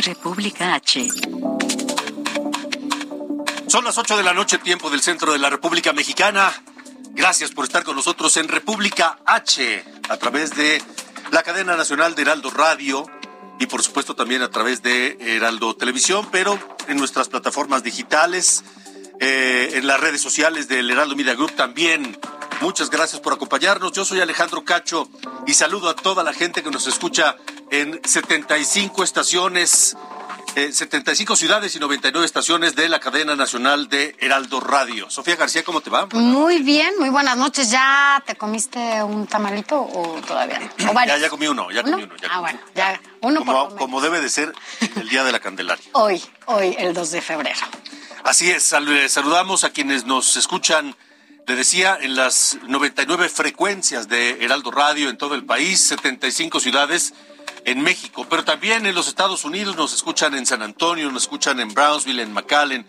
[0.00, 1.08] República H.
[3.66, 6.52] Son las 8 de la noche, tiempo del centro de la República Mexicana.
[7.10, 10.82] Gracias por estar con nosotros en República H a través de
[11.30, 13.04] la cadena nacional de Heraldo Radio
[13.58, 18.64] y por supuesto también a través de Heraldo Televisión, pero en nuestras plataformas digitales,
[19.20, 22.18] eh, en las redes sociales del Heraldo Media Group también.
[22.60, 23.92] Muchas gracias por acompañarnos.
[23.92, 25.08] Yo soy Alejandro Cacho
[25.46, 27.36] y saludo a toda la gente que nos escucha
[27.70, 29.96] en 75 estaciones
[30.56, 35.08] eh, 75 ciudades y 99 estaciones de la cadena nacional de Heraldo Radio.
[35.08, 36.06] Sofía García, ¿cómo te va?
[36.12, 37.70] Muy bien, muy buenas noches.
[37.70, 40.90] ¿Ya te comiste un tamalito o todavía no?
[40.90, 42.16] ¿O ya, ya comí uno, ya comí uno.
[42.16, 44.52] Ya ah, comí bueno, ya uno como, por como debe de ser
[44.96, 45.84] el Día de la Candelaria.
[45.92, 47.60] Hoy, hoy, el 2 de febrero.
[48.24, 50.94] Así es, eh, saludamos a quienes nos escuchan,
[51.46, 57.14] le decía, en las 99 frecuencias de Heraldo Radio en todo el país, 75 ciudades
[57.64, 61.60] en México, pero también en los Estados Unidos nos escuchan en San Antonio, nos escuchan
[61.60, 62.86] en Brownsville, en McAllen,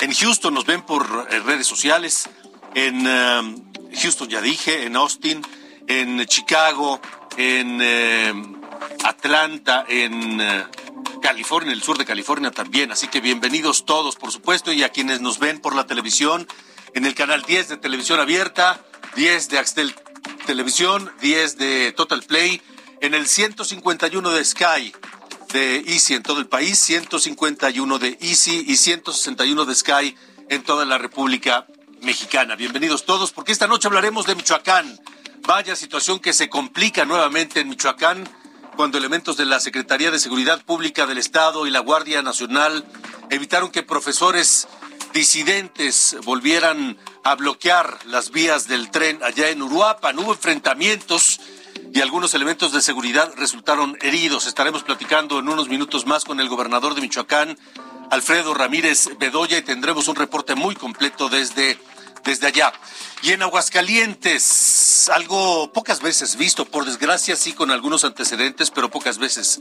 [0.00, 2.28] en Houston nos ven por eh, redes sociales,
[2.74, 3.54] en eh,
[4.00, 5.42] Houston ya dije, en Austin,
[5.86, 7.00] en Chicago,
[7.36, 8.32] en eh,
[9.04, 10.64] Atlanta, en eh,
[11.20, 12.92] California, el sur de California también.
[12.92, 16.46] Así que bienvenidos todos, por supuesto, y a quienes nos ven por la televisión,
[16.94, 18.84] en el canal 10 de Televisión Abierta,
[19.16, 19.94] 10 de Axtel
[20.46, 22.60] Televisión, 10 de Total Play,
[23.00, 24.92] en el 151 de Sky
[25.52, 30.16] de Easy en todo el país, 151 de Easy y 161 de Sky
[30.48, 31.66] en toda la República
[32.00, 32.56] Mexicana.
[32.56, 34.98] Bienvenidos todos, porque esta noche hablaremos de Michoacán.
[35.46, 38.28] Vaya situación que se complica nuevamente en Michoacán
[38.76, 42.84] cuando elementos de la Secretaría de Seguridad Pública del Estado y la Guardia Nacional
[43.30, 44.68] evitaron que profesores
[45.12, 50.18] disidentes volvieran a bloquear las vías del tren allá en Uruapan.
[50.18, 51.40] Hubo enfrentamientos
[51.92, 54.46] y algunos elementos de seguridad resultaron heridos.
[54.46, 57.58] Estaremos platicando en unos minutos más con el gobernador de Michoacán,
[58.10, 61.78] Alfredo Ramírez Bedoya, y tendremos un reporte muy completo desde,
[62.24, 62.72] desde allá.
[63.22, 69.18] Y en Aguascalientes, algo pocas veces visto, por desgracia sí con algunos antecedentes, pero pocas
[69.18, 69.60] veces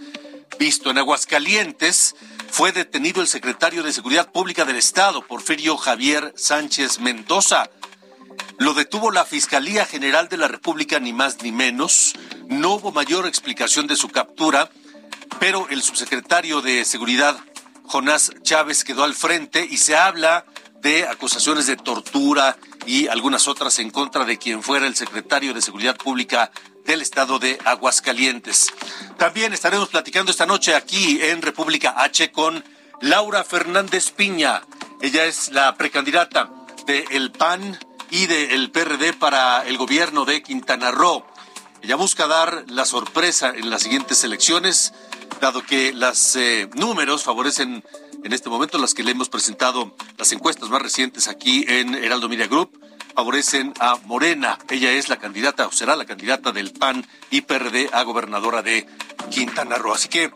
[0.58, 0.90] visto.
[0.90, 2.16] En Aguascalientes
[2.50, 7.70] fue detenido el secretario de Seguridad Pública del Estado, Porfirio Javier Sánchez Mendoza.
[8.58, 12.14] Lo detuvo la Fiscalía General de la República, ni más ni menos.
[12.48, 14.70] No hubo mayor explicación de su captura,
[15.40, 17.38] pero el subsecretario de Seguridad,
[17.86, 20.46] Jonás Chávez, quedó al frente y se habla
[20.82, 25.62] de acusaciones de tortura y algunas otras en contra de quien fuera el secretario de
[25.62, 26.52] Seguridad Pública
[26.86, 28.74] del estado de Aguascalientes.
[29.18, 32.64] También estaremos platicando esta noche aquí en República H con
[33.02, 34.64] Laura Fernández Piña.
[35.02, 36.50] Ella es la precandidata
[36.88, 37.78] del PAN
[38.10, 41.26] y del PRD para el gobierno de Quintana Roo.
[41.84, 44.94] Ella busca dar la sorpresa en las siguientes elecciones,
[45.40, 46.38] dado que los
[46.74, 47.84] números favorecen
[48.24, 52.30] en este momento las que le hemos presentado, las encuestas más recientes aquí en Heraldo
[52.30, 52.80] Media Group,
[53.16, 54.58] favorecen a Morena.
[54.70, 58.88] Ella es la candidata, o será la candidata del PAN y PRD a gobernadora de
[59.30, 59.94] Quintana Roo.
[59.94, 60.32] Así que,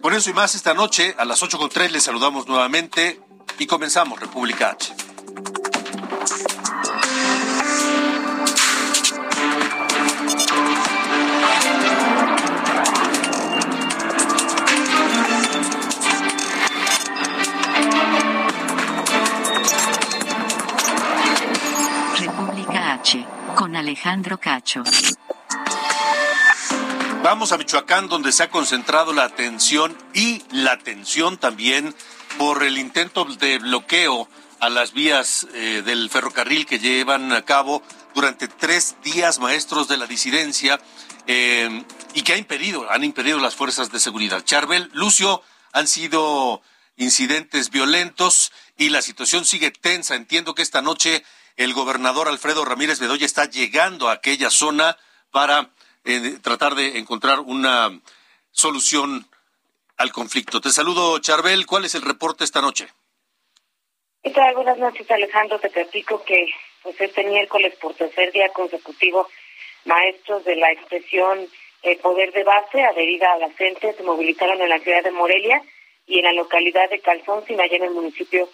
[0.00, 3.20] por eso y más, esta noche a las 8.3 les saludamos nuevamente
[3.58, 4.94] y comenzamos República H.
[23.54, 24.82] Con Alejandro Cacho.
[27.22, 31.94] Vamos a Michoacán, donde se ha concentrado la atención y la tensión también
[32.38, 34.28] por el intento de bloqueo
[34.60, 37.82] a las vías eh, del ferrocarril que llevan a cabo
[38.14, 40.80] durante tres días maestros de la disidencia
[41.26, 41.84] eh,
[42.14, 44.42] y que ha impedido, han impedido las fuerzas de seguridad.
[44.42, 45.42] Charbel, Lucio,
[45.72, 46.62] han sido
[46.96, 50.14] incidentes violentos y la situación sigue tensa.
[50.14, 51.24] Entiendo que esta noche
[51.56, 54.96] el gobernador Alfredo Ramírez Bedoya está llegando a aquella zona
[55.30, 55.70] para
[56.04, 58.00] eh, tratar de encontrar una
[58.50, 59.26] solución
[59.96, 60.60] al conflicto.
[60.60, 61.66] Te saludo, Charbel.
[61.66, 62.88] ¿Cuál es el reporte esta noche?
[64.22, 64.54] ¿Qué tal?
[64.54, 65.58] Buenas noches, Alejandro.
[65.58, 66.48] Te platico que
[66.82, 69.28] pues este miércoles, por tercer día consecutivo,
[69.84, 71.48] maestros de la expresión
[71.82, 75.62] eh, Poder de Base, adherida a la CENTE, se movilizaron en la ciudad de Morelia
[76.06, 78.48] y en la localidad de Calzón, sin allá en el municipio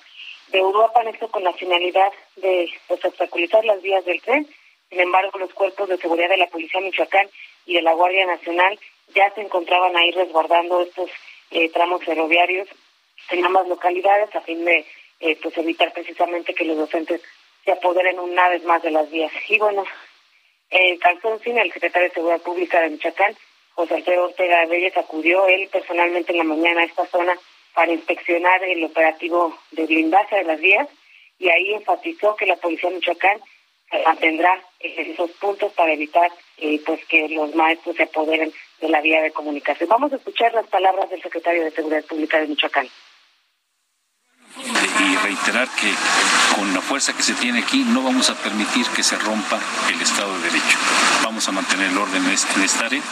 [0.60, 4.46] Uruapan, esto con la finalidad de pues, obstaculizar las vías del tren.
[4.90, 7.28] Sin embargo, los cuerpos de seguridad de la Policía Michoacán
[7.64, 8.78] y de la Guardia Nacional
[9.14, 11.10] ya se encontraban ahí resguardando estos
[11.50, 12.68] eh, tramos ferroviarios
[13.30, 14.84] en ambas localidades a fin de
[15.20, 17.22] eh, pues evitar precisamente que los docentes
[17.64, 19.32] se apoderen una vez más de las vías.
[19.48, 19.84] Y bueno,
[21.00, 23.36] Calzón Sin, el secretario de Seguridad Pública de Michoacán,
[23.74, 27.38] José Alfredo Ortega Reyes, acudió él personalmente en la mañana a esta zona
[27.74, 30.88] para inspeccionar el operativo de blindaje de las vías
[31.38, 33.40] y ahí enfatizó que la Policía de Michoacán
[34.06, 39.22] mantendrá esos puntos para evitar eh, pues que los maestros se apoderen de la vía
[39.22, 39.88] de comunicación.
[39.88, 42.88] Vamos a escuchar las palabras del secretario de Seguridad Pública de Michoacán
[45.02, 45.92] y reiterar que
[46.56, 49.58] con la fuerza que se tiene aquí no vamos a permitir que se rompa
[49.92, 50.78] el Estado de Derecho.
[51.24, 53.02] Vamos a mantener el orden en esta área,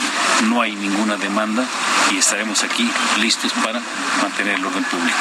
[0.48, 1.64] no hay ninguna demanda
[2.12, 2.88] y estaremos aquí
[3.20, 3.80] listos para
[4.22, 5.18] mantener el orden público.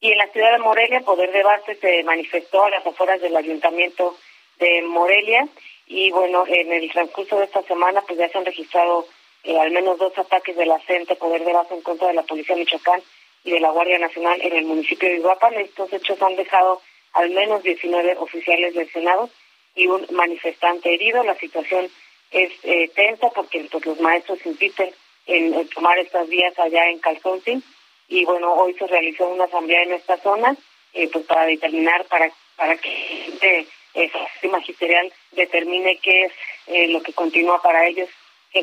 [0.00, 3.36] Y en la ciudad de Morelia, Poder de Base se manifestó a las afueras del
[3.36, 4.16] ayuntamiento
[4.58, 5.46] de Morelia
[5.86, 9.06] y bueno, en el transcurso de esta semana pues ya se han registrado
[9.42, 12.22] eh, al menos dos ataques de la CENTE Poder de Base en contra de la
[12.22, 13.02] Policía Michoacán
[13.44, 15.54] y de la Guardia Nacional en el municipio de Iguapan.
[15.54, 16.80] Estos hechos han dejado
[17.12, 19.30] al menos 19 oficiales del Senado
[19.74, 21.22] y un manifestante herido.
[21.24, 21.88] La situación
[22.30, 24.90] es eh, tensa porque pues, los maestros insisten
[25.26, 27.62] en, tomar estas vías allá en Calzoncin
[28.08, 30.56] y bueno, hoy se realizó una asamblea en esta zona
[30.92, 34.10] eh, pues para determinar, para, para que este eh,
[34.50, 36.32] magisterial determine qué es
[36.66, 38.08] eh, lo que continúa para ellos,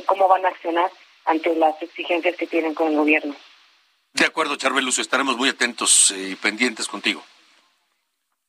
[0.05, 0.91] cómo van a accionar
[1.23, 3.35] ante las exigencias que tienen con el gobierno.
[4.13, 7.23] De acuerdo, Charbelus, estaremos muy atentos y pendientes contigo.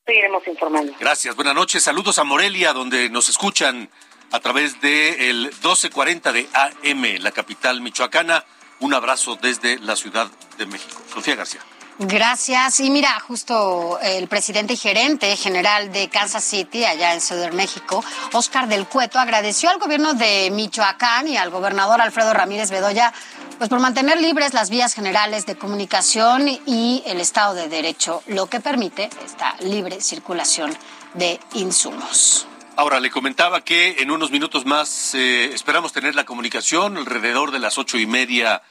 [0.06, 0.94] Seguiremos informando.
[0.98, 1.82] Gracias, buenas noches.
[1.82, 3.90] Saludos a Morelia, donde nos escuchan
[4.32, 8.44] a través de el 1240 de AM, la capital michoacana.
[8.80, 11.02] Un abrazo desde la Ciudad de México.
[11.12, 11.60] Sofía García.
[12.00, 12.78] Gracias.
[12.78, 17.56] Y mira, justo el presidente y gerente general de Kansas City, allá en Ciudad de
[17.56, 23.12] México, Oscar del Cueto, agradeció al gobierno de Michoacán y al gobernador Alfredo Ramírez Bedoya
[23.58, 28.46] pues por mantener libres las vías generales de comunicación y el Estado de Derecho, lo
[28.46, 30.76] que permite esta libre circulación
[31.14, 32.46] de insumos.
[32.76, 37.58] Ahora, le comentaba que en unos minutos más eh, esperamos tener la comunicación alrededor de
[37.58, 38.62] las ocho y media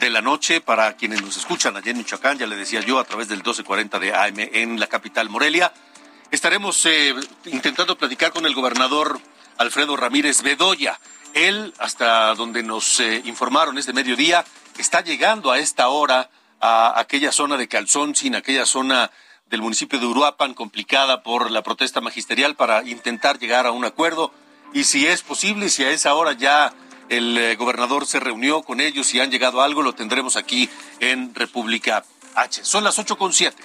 [0.00, 3.04] de la noche para quienes nos escuchan allá en Michoacán, ya le decía yo, a
[3.04, 5.72] través del 1240 de AM en la capital Morelia.
[6.32, 7.14] Estaremos eh,
[7.44, 9.20] intentando platicar con el gobernador
[9.58, 10.98] Alfredo Ramírez Bedoya.
[11.34, 14.44] Él, hasta donde nos eh, informaron este mediodía,
[14.78, 16.30] está llegando a esta hora
[16.60, 19.10] a aquella zona de Calzón, sin aquella zona
[19.50, 24.32] del municipio de Uruapan complicada por la protesta magisterial para intentar llegar a un acuerdo.
[24.72, 26.72] Y si es posible, si a esa hora ya
[27.08, 30.70] el eh, gobernador se reunió con ellos y han llegado a algo, lo tendremos aquí
[31.00, 32.64] en República H.
[32.64, 33.62] Son las ocho con siete.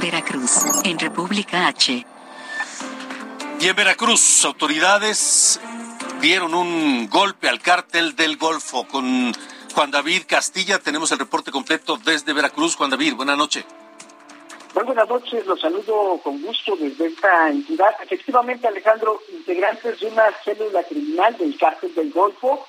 [0.00, 0.52] Veracruz,
[0.84, 2.06] en República H.
[3.58, 5.58] Y en Veracruz, autoridades
[6.20, 8.86] dieron un golpe al cártel del Golfo.
[8.86, 9.32] Con
[9.74, 12.76] Juan David Castilla tenemos el reporte completo desde Veracruz.
[12.76, 13.64] Juan David, buenas noches.
[14.74, 17.94] Muy buenas noches, los saludo con gusto desde esta entidad.
[18.02, 22.66] Efectivamente, Alejandro, integrantes de una célula criminal del cártel del Golfo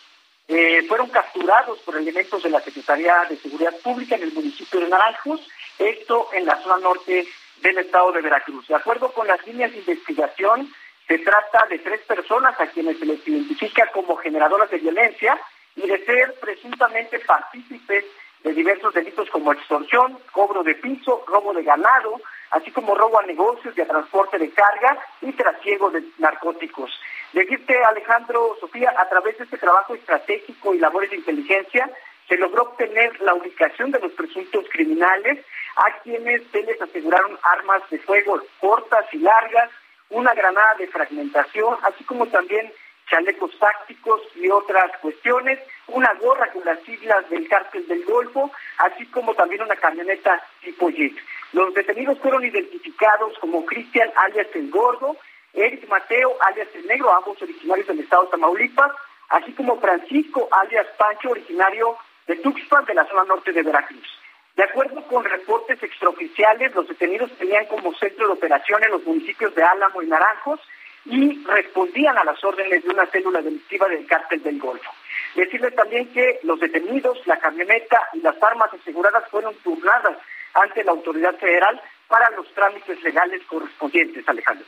[0.47, 4.87] eh, fueron capturados por elementos de la Secretaría de Seguridad Pública en el municipio de
[4.87, 5.41] Naranjos,
[5.77, 7.27] esto en la zona norte
[7.61, 8.67] del estado de Veracruz.
[8.67, 10.69] De acuerdo con las líneas de investigación,
[11.07, 15.39] se trata de tres personas a quienes se les identifica como generadoras de violencia
[15.75, 18.05] y de ser presuntamente partícipes
[18.43, 22.19] de diversos delitos como extorsión, cobro de piso, robo de ganado,
[22.51, 26.91] así como robo a negocios y a transporte de carga y trasiego de narcóticos.
[27.33, 31.89] Decirte, Alejandro, Sofía, a través de este trabajo estratégico y labores de inteligencia,
[32.27, 35.45] se logró obtener la ubicación de los presuntos criminales
[35.77, 39.69] a quienes se les aseguraron armas de fuego cortas y largas,
[40.09, 42.71] una granada de fragmentación, así como también
[43.09, 49.05] chalecos tácticos y otras cuestiones, una gorra con las siglas del cártel del Golfo, así
[49.07, 51.17] como también una camioneta tipo Jeep.
[51.53, 55.15] Los detenidos fueron identificados como Cristian alias el Gordo,
[55.53, 58.91] Eric Mateo alias el Negro, ambos originarios del estado de Tamaulipas,
[59.29, 64.16] así como Francisco alias Pancho, originario de Tuxpan, de la zona norte de Veracruz.
[64.57, 69.63] De acuerdo con reportes extraoficiales, los detenidos tenían como centro de operaciones los municipios de
[69.63, 70.59] Álamo y Naranjos,
[71.05, 74.91] y respondían a las órdenes de una célula delictiva del cártel del Golfo.
[75.35, 80.17] Decirles también que los detenidos, la camioneta y las armas aseguradas fueron turnadas
[80.55, 84.65] ante la autoridad federal para los trámites legales correspondientes, Alejandro.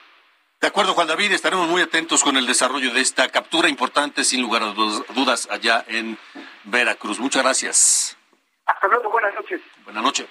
[0.62, 4.41] De acuerdo, Juan David, estaremos muy atentos con el desarrollo de esta captura importante, sin
[4.43, 6.15] lugar a dudas, allá en
[6.65, 7.19] Veracruz.
[7.19, 8.17] Muchas gracias.
[8.65, 9.62] Hasta luego, buenas noches.
[9.91, 10.27] Buenas noches.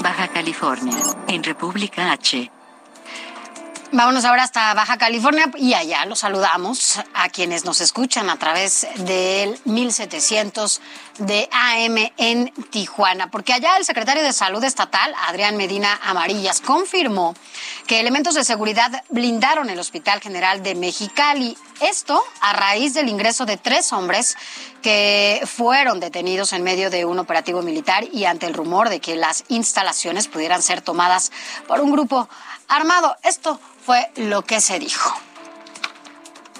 [0.00, 2.52] Baja California, en República H.
[3.94, 8.86] Vámonos ahora hasta Baja California y allá los saludamos a quienes nos escuchan a través
[8.96, 10.80] del 1700
[11.18, 17.34] de AM en Tijuana, porque allá el secretario de Salud Estatal, Adrián Medina Amarillas, confirmó
[17.86, 21.58] que elementos de seguridad blindaron el Hospital General de Mexicali.
[21.82, 24.38] Esto a raíz del ingreso de tres hombres
[24.80, 29.16] que fueron detenidos en medio de un operativo militar y ante el rumor de que
[29.16, 31.30] las instalaciones pudieran ser tomadas
[31.68, 32.28] por un grupo
[32.68, 33.16] armado.
[33.22, 35.12] Esto fue lo que se dijo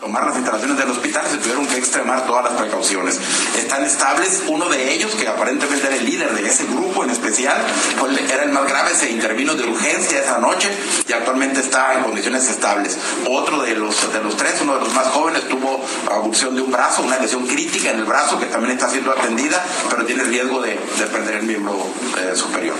[0.02, 3.20] tomar las instalaciones del hospital se tuvieron que extremar todas las precauciones.
[3.56, 7.56] Están estables, uno de ellos, que aparentemente era el líder de ese grupo en especial,
[8.00, 10.68] pues era el más grave, se intervino de urgencia esa noche
[11.06, 12.98] y actualmente está en condiciones estables.
[13.30, 16.72] Otro de los, de los tres, uno de los más jóvenes, tuvo abducción de un
[16.72, 20.60] brazo, una lesión crítica en el brazo que también está siendo atendida, pero tiene riesgo
[20.60, 20.72] de,
[21.12, 21.78] perder el miembro
[22.18, 22.74] eh, superior.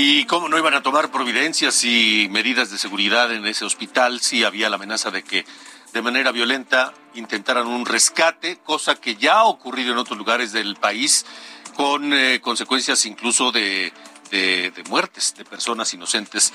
[0.00, 4.44] ¿Y cómo no iban a tomar providencias y medidas de seguridad en ese hospital si
[4.44, 5.44] había la amenaza de que
[5.92, 10.76] de manera violenta intentaran un rescate, cosa que ya ha ocurrido en otros lugares del
[10.76, 11.26] país,
[11.74, 13.92] con eh, consecuencias incluso de,
[14.30, 16.52] de, muertes de personas inocentes?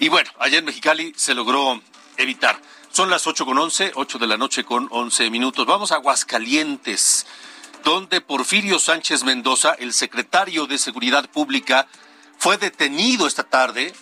[0.00, 1.80] Y bueno, allá en Mexicali se logró
[2.16, 2.60] evitar.
[2.90, 5.66] Son las 8 con 11, 8 de la noche con 11 minutos.
[5.66, 7.28] Vamos a Aguascalientes,
[7.84, 11.86] donde Porfirio Sánchez Mendoza, el secretario de Seguridad Pública,
[12.38, 13.94] fue detenido esta tarde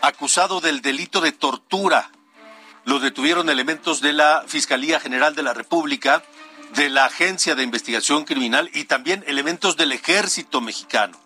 [0.00, 2.10] acusado del delito de tortura.
[2.84, 6.22] Lo detuvieron elementos de la Fiscalía General de la República,
[6.74, 11.18] de la Agencia de Investigación Criminal y también elementos del Ejército Mexicano.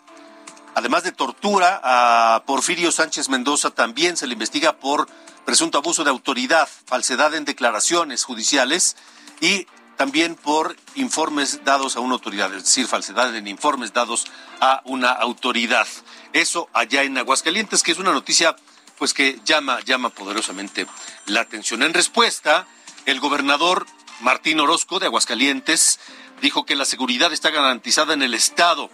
[0.74, 5.08] Además de tortura, a Porfirio Sánchez Mendoza también se le investiga por
[5.44, 8.96] presunto abuso de autoridad, falsedad en declaraciones judiciales
[9.40, 9.66] y
[10.00, 14.24] también por informes dados a una autoridad, es decir, falsedad en informes dados
[14.58, 15.86] a una autoridad.
[16.32, 18.56] Eso allá en Aguascalientes, que es una noticia
[18.96, 20.86] pues que llama, llama poderosamente
[21.26, 21.82] la atención.
[21.82, 22.66] En respuesta,
[23.04, 23.86] el gobernador
[24.22, 26.00] Martín Orozco de Aguascalientes
[26.40, 28.88] dijo que la seguridad está garantizada en el Estado.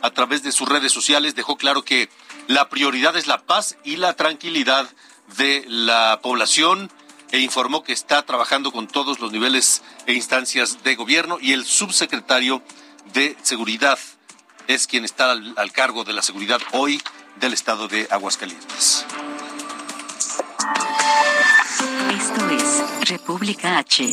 [0.00, 2.08] A través de sus redes sociales dejó claro que
[2.46, 4.88] la prioridad es la paz y la tranquilidad
[5.36, 6.88] de la población
[7.32, 11.64] e informó que está trabajando con todos los niveles e instancias de gobierno y el
[11.64, 12.62] subsecretario
[13.14, 13.98] de Seguridad
[14.68, 17.02] es quien está al, cargo de la seguridad hoy
[17.40, 19.06] del estado de Aguascalientes.
[22.10, 24.12] Esto es República H.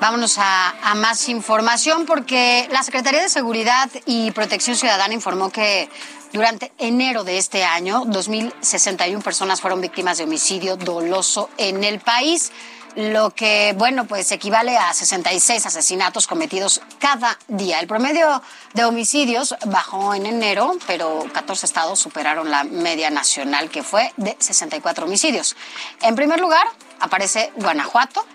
[0.00, 5.88] Vámonos a, a, más información porque la Secretaría de Seguridad y Protección Ciudadana informó que
[6.34, 12.50] durante enero de este año, 2.061 personas fueron víctimas de homicidio doloso en el país
[12.96, 17.78] lo que, bueno, pues equivale a 66 asesinatos cometidos cada día.
[17.78, 23.84] El promedio de homicidios bajó en enero, pero 14 estados superaron la media nacional, que
[23.84, 25.54] fue de 64 homicidios.
[26.02, 26.66] En primer lugar,
[26.98, 28.26] aparece Guanajuato,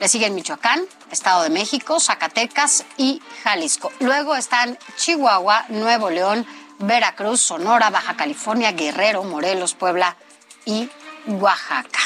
[0.00, 0.82] le siguen Michoacán,
[1.12, 3.92] Estado de México, Zacatecas y Jalisco.
[4.00, 6.44] Luego están Chihuahua, Nuevo León,
[6.86, 10.16] Veracruz, Sonora, Baja California, Guerrero, Morelos, Puebla
[10.64, 10.88] y
[11.26, 12.00] Oaxaca.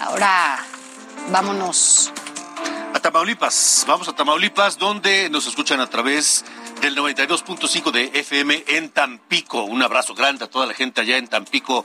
[0.00, 0.58] Ahora
[1.30, 2.12] vámonos.
[2.94, 6.44] A Tamaulipas, vamos a Tamaulipas, donde nos escuchan a través
[6.80, 9.62] del 92.5 de FM en Tampico.
[9.62, 11.84] Un abrazo grande a toda la gente allá en Tampico,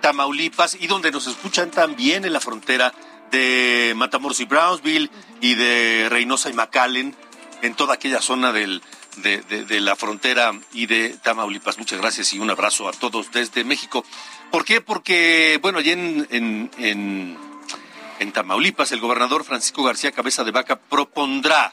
[0.00, 2.94] Tamaulipas, y donde nos escuchan también en la frontera
[3.30, 5.10] de Matamoros y Brownsville
[5.40, 7.16] y de Reynosa y McAllen,
[7.62, 8.82] en toda aquella zona del,
[9.16, 11.78] de, la frontera y de Tamaulipas.
[11.78, 14.04] Muchas gracias y un abrazo a todos desde México.
[14.50, 14.80] ¿Por qué?
[14.80, 17.36] Porque, bueno, allí en, en
[18.18, 21.72] en Tamaulipas, el gobernador Francisco García Cabeza de Vaca propondrá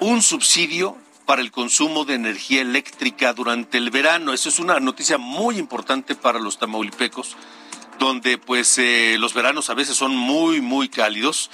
[0.00, 4.32] un subsidio para el consumo de energía eléctrica durante el verano.
[4.32, 7.36] Eso es una noticia muy importante para los tamaulipecos,
[7.98, 11.50] donde pues eh, los veranos a veces son muy, muy cálidos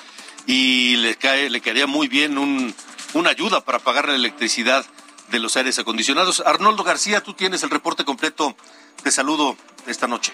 [0.46, 2.74] y le, cae, le caería muy bien un,
[3.14, 4.84] una ayuda para pagar la electricidad
[5.28, 6.42] de los aires acondicionados.
[6.44, 8.56] Arnoldo García, tú tienes el reporte completo.
[9.02, 10.32] Te saludo esta noche.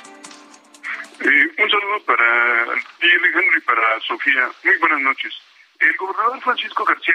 [1.21, 2.65] Eh, un saludo para
[3.01, 4.51] ti, Alejandro, y para Sofía.
[4.65, 5.35] Muy buenas noches.
[5.79, 7.15] El gobernador Francisco García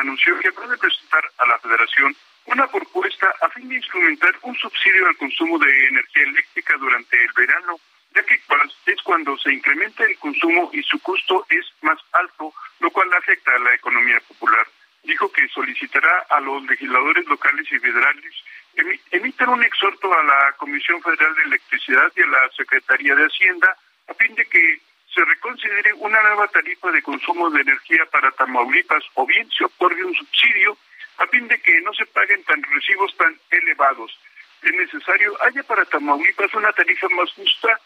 [0.00, 2.14] anunció que va a presentar a la Federación
[2.46, 7.32] una propuesta a fin de instrumentar un subsidio al consumo de energía eléctrica durante el
[7.36, 7.78] verano.
[8.14, 8.34] ya que
[8.86, 12.51] es cuando se incrementa el consumo y su costo es más alto,
[12.82, 14.66] lo cual afecta a la economía popular.
[15.04, 18.34] Dijo que solicitará a los legisladores locales y federales
[19.10, 23.76] emitir un exhorto a la Comisión Federal de Electricidad y a la Secretaría de Hacienda
[24.08, 24.80] a fin de que
[25.14, 30.04] se reconsidere una nueva tarifa de consumo de energía para Tamaulipas o bien se otorgue
[30.04, 30.76] un subsidio
[31.18, 34.18] a fin de que no se paguen tan recibos tan elevados.
[34.62, 37.78] Es necesario haya para Tamaulipas una tarifa más justa,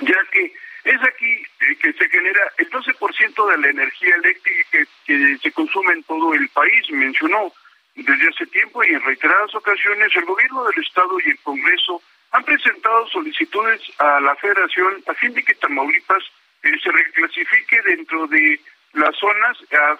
[0.00, 0.52] ya que
[0.84, 5.52] es aquí eh, que se genera el 12% de la energía eléctrica que, que se
[5.52, 7.52] consume en todo el país, mencionó.
[7.94, 12.42] Desde hace tiempo y en reiteradas ocasiones el gobierno del Estado y el Congreso han
[12.42, 16.24] presentado solicitudes a la Federación a fin de que Tamaulipas
[16.62, 18.58] eh, se reclasifique dentro de
[18.94, 19.98] las zonas a,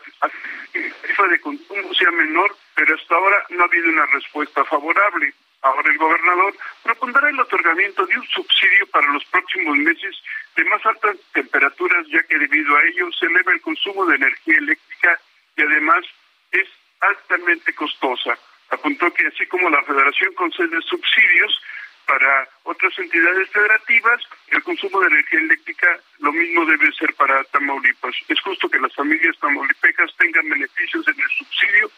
[0.72, 4.64] que la tarifa de consumo sea menor, pero hasta ahora no ha habido una respuesta
[4.64, 5.34] favorable.
[5.62, 10.16] Ahora el gobernador propondrá el otorgamiento de un subsidio para los próximos meses
[10.57, 14.59] de más altas temperaturas, ya que debido a ello se eleva el consumo de energía
[14.59, 15.21] eléctrica
[15.57, 16.04] y además
[16.50, 16.69] es
[17.00, 18.37] altamente costosa.
[18.71, 21.62] Apuntó que así como la federación concede subsidios,
[22.07, 28.14] para otras entidades federativas, el consumo de energía eléctrica lo mismo debe ser para Tamaulipas.
[28.28, 31.90] Es justo que las familias tamaulipecas tengan beneficios en el subsidio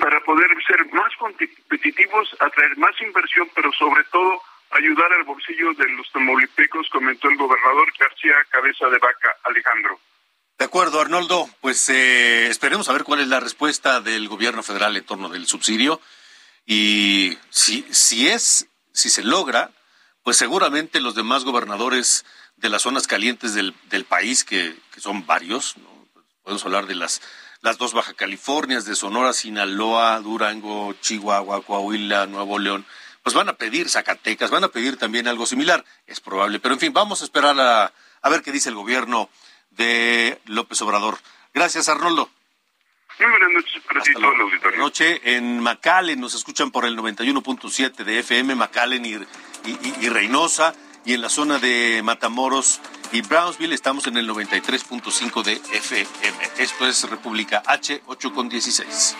[0.00, 5.88] para poder ser más competitivos, atraer más inversión, pero sobre todo ayudar al bolsillo de
[5.90, 9.98] los tamaulipecos, comentó el gobernador García Cabeza de Vaca Alejandro.
[10.58, 11.48] De acuerdo, Arnoldo.
[11.60, 15.46] Pues eh, esperemos a ver cuál es la respuesta del gobierno federal en torno del
[15.46, 16.00] subsidio.
[16.64, 19.70] Y si, si es si se logra,
[20.22, 22.24] pues seguramente los demás gobernadores
[22.56, 25.74] de las zonas calientes del, del país, que, son varios,
[26.42, 27.20] podemos hablar de las,
[27.62, 32.84] las dos Baja Californias, de Sonora, Sinaloa, Durango, Chihuahua, Coahuila, Nuevo León,
[33.22, 36.60] pues van a pedir Zacatecas, van a pedir también algo similar, es probable.
[36.60, 39.30] Pero en fin, vamos a esperar a, a ver qué dice el gobierno
[39.70, 41.18] de López Obrador.
[41.54, 42.30] Gracias, Arnoldo.
[43.18, 44.78] Muy buenas noches para ti todo el auditorio.
[44.78, 51.20] Noche en McAllen, nos escuchan por el 91.7 de FM, McAllen y, Reynosa, y en
[51.20, 52.80] la zona de Matamoros
[53.12, 56.50] y Brownsville estamos en el 93.5 de FM.
[56.58, 59.16] Esto es República H, 8 con 16.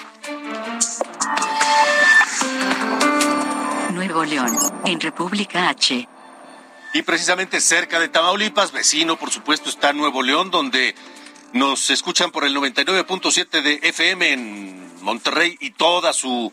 [3.92, 6.08] Nuevo León, en República H.
[6.94, 10.94] Y precisamente cerca de Tamaulipas, vecino, por supuesto, está Nuevo León, donde
[11.52, 16.52] nos escuchan por el 99.7 de FM en Monterrey y toda su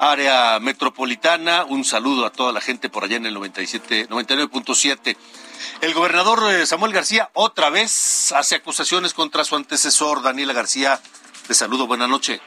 [0.00, 1.64] área metropolitana.
[1.64, 5.16] Un saludo a toda la gente por allá en el 97, 99.7.
[5.82, 10.98] El gobernador eh, Samuel García otra vez hace acusaciones contra su antecesor Daniela García.
[11.46, 12.40] Te saludo, buenas noches.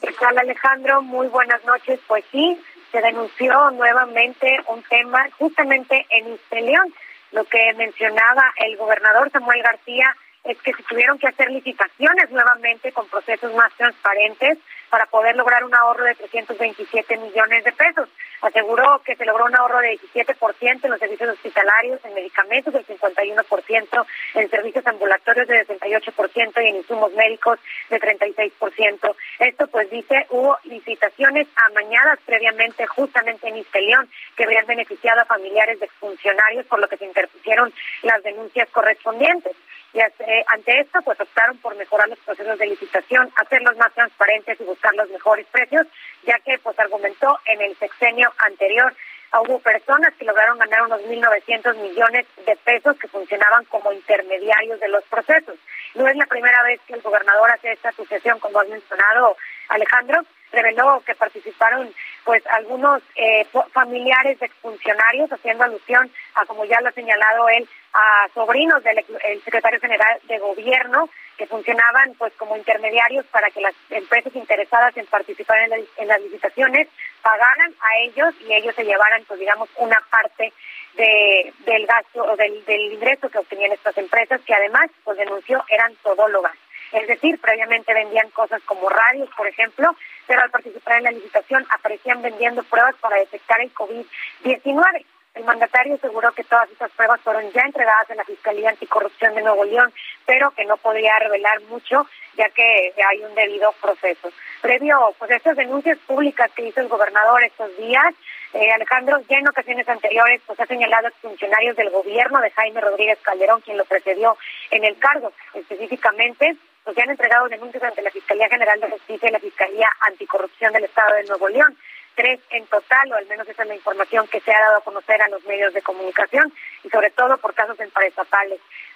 [0.00, 1.02] ¿Qué tal Alejandro?
[1.02, 2.00] Muy buenas noches.
[2.08, 2.58] Pues sí,
[2.90, 6.94] se denunció nuevamente un tema justamente en León.
[7.32, 12.92] Lo que mencionaba el gobernador Samuel García es que se tuvieron que hacer licitaciones nuevamente
[12.92, 18.08] con procesos más transparentes para poder lograr un ahorro de 327 millones de pesos.
[18.40, 22.86] Aseguró que se logró un ahorro de 17% en los servicios hospitalarios, en medicamentos del
[22.86, 27.58] 51%, en servicios ambulatorios de 68% y en insumos médicos
[27.90, 29.14] de 36%.
[29.38, 35.78] Esto pues dice, hubo licitaciones amañadas previamente justamente en Istelión que habrían beneficiado a familiares
[35.78, 37.72] de exfuncionarios por lo que se interpusieron
[38.02, 39.52] las denuncias correspondientes.
[39.92, 44.64] Y ante esto, pues optaron por mejorar los procesos de licitación, hacerlos más transparentes y
[44.64, 45.86] buscar los mejores precios,
[46.22, 48.94] ya que, pues argumentó, en el sexenio anterior
[49.38, 54.88] hubo personas que lograron ganar unos 1.900 millones de pesos que funcionaban como intermediarios de
[54.88, 55.56] los procesos.
[55.94, 59.36] No es la primera vez que el gobernador hace esta sucesión, como has mencionado,
[59.68, 60.22] Alejandro,
[60.52, 61.92] reveló que participaron
[62.24, 67.68] pues algunos eh, familiares de exfuncionarios, haciendo alusión a, como ya lo ha señalado él,
[67.92, 69.04] a sobrinos del
[69.44, 75.06] secretario general de gobierno que funcionaban pues como intermediarios para que las empresas interesadas en
[75.06, 76.86] participar en, las licitaciones
[77.22, 80.52] pagaran a ellos y ellos se llevaran pues digamos una parte
[80.94, 85.64] de, del gasto o del, del ingreso que obtenían estas empresas que además pues denunció
[85.68, 86.56] eran todólogas.
[86.92, 89.94] Es decir, previamente vendían cosas como radios, por ejemplo,
[90.30, 95.04] pero al participar en la licitación aparecían vendiendo pruebas para detectar el COVID-19.
[95.34, 99.42] El mandatario aseguró que todas esas pruebas fueron ya entregadas en la Fiscalía Anticorrupción de
[99.42, 99.92] Nuevo León,
[100.26, 104.30] pero que no podía revelar mucho ya que hay un debido proceso.
[104.62, 108.14] Previo pues estas denuncias públicas que hizo el gobernador estos días,
[108.54, 112.80] eh, Alejandro, ya en ocasiones anteriores pues ha señalado a funcionarios del gobierno de Jaime
[112.80, 114.36] Rodríguez Calderón, quien lo precedió
[114.70, 115.32] en el cargo.
[115.54, 116.56] Específicamente,
[116.90, 120.72] pues se han entregado denuncias ante la Fiscalía General de Justicia y la Fiscalía Anticorrupción
[120.72, 121.78] del Estado de Nuevo León.
[122.16, 124.80] tres en total, o al menos esa es la información que se ha dado a
[124.80, 127.92] conocer a los medios de comunicación, y sobre todo por casos en.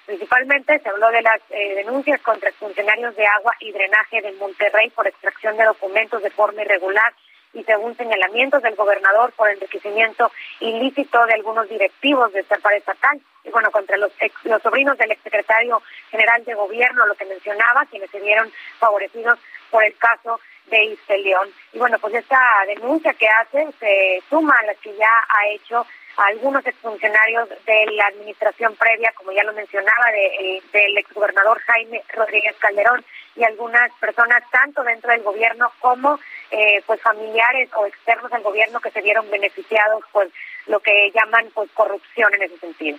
[0.07, 4.91] Principalmente se habló de las eh, denuncias contra funcionarios de agua y drenaje de Monterrey
[4.91, 7.15] por extracción de documentos de forma irregular
[7.53, 12.57] y según señalamientos del gobernador por enriquecimiento ilícito de algunos directivos de esta
[13.55, 14.13] bueno contra los
[14.43, 19.39] los sobrinos del exsecretario general de gobierno lo que mencionaba quienes se vieron favorecidos
[19.71, 24.67] por el caso de Isteleón y bueno pues esta denuncia que hacen se suma a
[24.67, 25.87] las que ya ha hecho
[26.17, 32.55] algunos exfuncionarios de la administración previa, como ya lo mencionaba, de, del exgobernador Jaime Rodríguez
[32.61, 33.05] Calderón
[33.37, 36.19] y algunas personas tanto dentro del gobierno como
[36.51, 40.31] eh, pues familiares o externos al gobierno que se vieron beneficiados por
[40.67, 42.99] lo que llaman pues corrupción en ese sentido.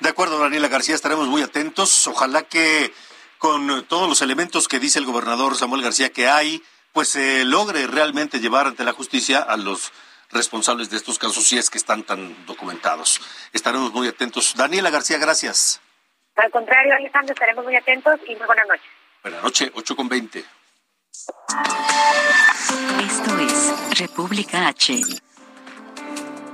[0.00, 2.06] De acuerdo, Daniela García, estaremos muy atentos.
[2.06, 2.92] Ojalá que
[3.38, 7.86] con todos los elementos que dice el gobernador Samuel García que hay, pues se logre
[7.86, 9.92] realmente llevar ante la justicia a los
[10.30, 13.20] responsables de estos casos si es que están tan documentados.
[13.52, 14.54] Estaremos muy atentos.
[14.56, 15.80] Daniela García, gracias.
[16.36, 18.93] Al contrario, Alejandro, estaremos muy atentos y muy buenas noches.
[19.24, 20.44] Buenas noches, 8 con 20.
[23.00, 25.00] Esto es República H.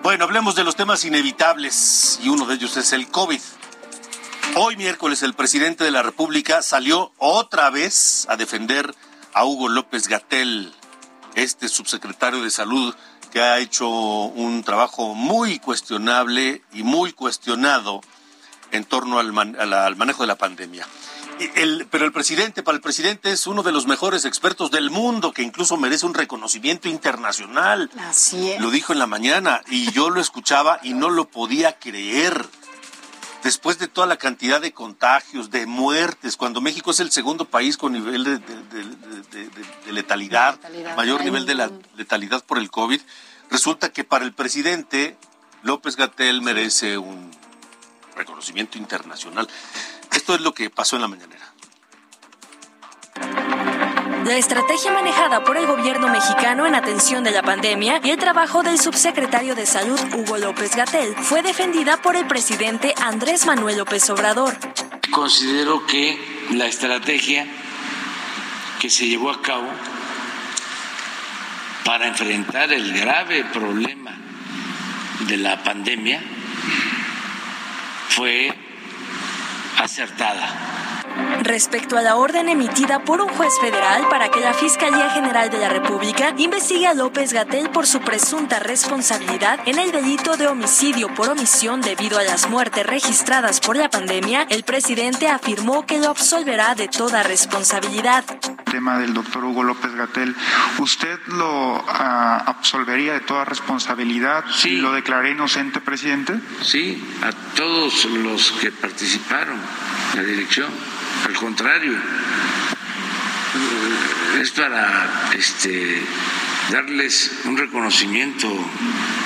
[0.04, 3.40] Bueno, hablemos de los temas inevitables y uno de ellos es el COVID.
[4.54, 8.94] Hoy miércoles el presidente de la República salió otra vez a defender
[9.35, 10.72] a Hugo López Gatel,
[11.35, 12.94] este subsecretario de Salud
[13.33, 18.00] que ha hecho un trabajo muy cuestionable y muy cuestionado
[18.70, 20.87] en torno al, al manejo de la pandemia.
[21.55, 25.33] El, pero el presidente, para el presidente es uno de los mejores expertos del mundo,
[25.33, 27.90] que incluso merece un reconocimiento internacional.
[27.98, 28.61] Así es.
[28.61, 32.46] Lo dijo en la mañana y yo lo escuchaba y no lo podía creer.
[33.42, 37.79] Después de toda la cantidad de contagios, de muertes, cuando México es el segundo país
[37.79, 40.59] con nivel de, de letalidad,
[40.94, 43.00] mayor nivel de la letalidad por el COVID,
[43.50, 45.16] resulta que para el presidente
[45.62, 47.31] López Gatel merece un
[48.14, 49.48] reconocimiento internacional.
[50.12, 51.50] Esto es lo que pasó en la mañanera.
[54.24, 58.62] La estrategia manejada por el gobierno mexicano en atención de la pandemia y el trabajo
[58.62, 64.08] del subsecretario de Salud Hugo López Gatel fue defendida por el presidente Andrés Manuel López
[64.10, 64.54] Obrador.
[65.10, 67.46] Considero que la estrategia
[68.78, 69.68] que se llevó a cabo
[71.84, 74.12] para enfrentar el grave problema
[75.26, 76.22] de la pandemia
[78.10, 78.69] fue
[79.78, 80.48] acertada.
[81.42, 85.59] Respecto a la orden emitida por un juez federal para que la Fiscalía General de
[85.59, 91.12] la República investigue a López Gatel por su presunta responsabilidad en el delito de homicidio
[91.14, 96.09] por omisión debido a las muertes registradas por la pandemia, el presidente afirmó que lo
[96.09, 98.24] absolverá de toda responsabilidad.
[98.70, 100.37] tema del doctor Hugo López Gatel,
[100.79, 104.44] ¿usted lo ah, absolvería de toda responsabilidad?
[104.55, 104.76] Sí.
[104.76, 106.35] ¿Lo declaré inocente, presidente?
[106.62, 109.59] Sí, a todos los que participaron
[110.12, 110.70] en la dirección.
[111.26, 111.92] Al contrario,
[114.40, 116.02] es para este,
[116.70, 118.48] darles un reconocimiento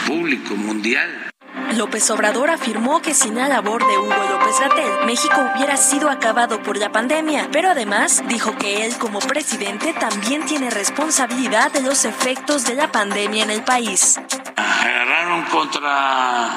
[0.07, 1.31] público, mundial.
[1.77, 6.63] López Obrador afirmó que sin la labor de Hugo López Gatel, México hubiera sido acabado
[6.63, 12.05] por la pandemia, pero además dijo que él como presidente también tiene responsabilidad de los
[12.05, 14.21] efectos de la pandemia en el país.
[14.57, 16.51] Agarraron contra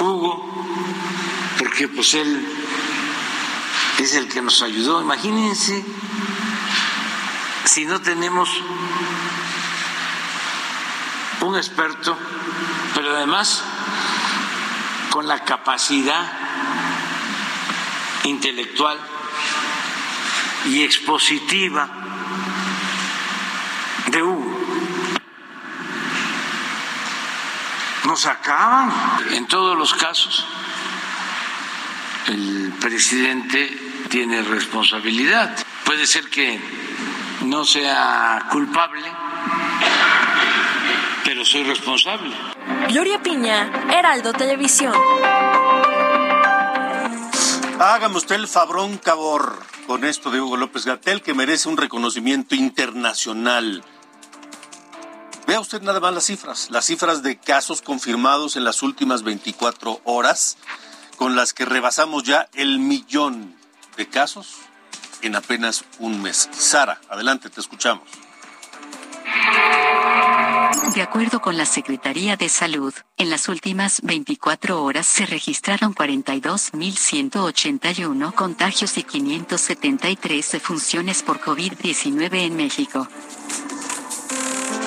[0.00, 0.58] Hugo
[1.58, 2.57] porque pues él
[4.04, 5.00] es el que nos ayudó.
[5.00, 5.84] Imagínense
[7.64, 8.48] si no tenemos
[11.40, 12.16] un experto,
[12.94, 13.62] pero además
[15.10, 16.32] con la capacidad
[18.24, 18.98] intelectual
[20.66, 21.88] y expositiva
[24.06, 24.58] de Hugo.
[28.04, 28.92] Nos acaban
[29.32, 30.46] en todos los casos.
[32.26, 35.56] El presidente tiene responsabilidad.
[35.84, 36.58] Puede ser que
[37.44, 39.06] no sea culpable,
[41.24, 42.34] pero soy responsable.
[42.88, 44.94] Gloria Piña, Heraldo Televisión.
[47.80, 52.54] Hágame usted el fabrón cabor con esto de Hugo López Gatel, que merece un reconocimiento
[52.54, 53.84] internacional.
[55.46, 60.00] Vea usted nada más las cifras, las cifras de casos confirmados en las últimas 24
[60.04, 60.58] horas,
[61.16, 63.57] con las que rebasamos ya el millón
[63.98, 64.56] de casos
[65.20, 66.48] en apenas un mes.
[66.52, 68.08] Sara, adelante, te escuchamos.
[70.94, 78.34] De acuerdo con la Secretaría de Salud, en las últimas 24 horas se registraron 42.181
[78.34, 83.06] contagios y 573 defunciones por COVID-19 en México.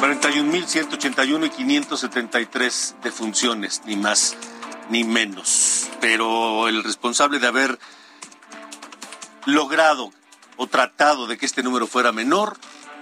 [0.01, 4.35] 41.181 y 573 defunciones, ni más
[4.89, 5.87] ni menos.
[5.99, 7.79] Pero el responsable de haber
[9.45, 10.11] logrado
[10.57, 12.57] o tratado de que este número fuera menor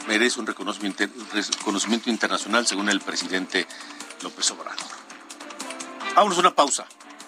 [0.08, 3.68] merece un reconocimiento, reconocimiento internacional según el presidente
[4.22, 4.86] López Obrador.
[6.16, 6.86] Vámonos a una pausa.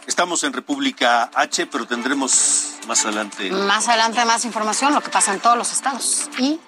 [0.07, 3.51] Estamos en República H, pero tendremos más adelante.
[3.51, 6.59] Más adelante más información, lo que pasa en todos los estados y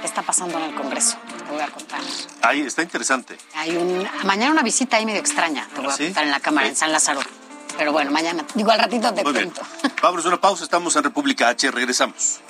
[0.00, 1.16] qué está pasando en el Congreso.
[1.46, 2.00] Te voy a contar.
[2.42, 3.38] Ahí está interesante.
[3.54, 6.40] Hay un, mañana una visita ahí medio extraña, te voy a ¿Ah, contar en la
[6.40, 6.70] Cámara, Sí.
[6.70, 7.20] en San Lázaro.
[7.78, 9.50] Pero bueno, mañana, digo al ratito te Muy bien.
[9.50, 9.62] cuento.
[10.02, 10.64] Vámonos a una pausa.
[10.64, 11.70] Estamos en República H.
[11.70, 12.40] Regresamos.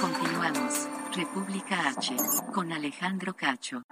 [0.00, 0.88] Continuamos.
[1.14, 2.16] República H.
[2.52, 3.82] Con Alejandro Cacho.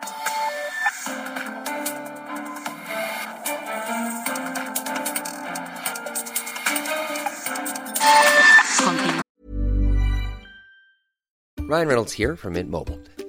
[8.85, 9.23] Continu-
[11.69, 13.01] Ryan Reynolds here from Mint Mobile.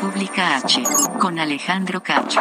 [0.00, 0.82] República H.
[1.18, 2.40] Con Alejandro Cacho.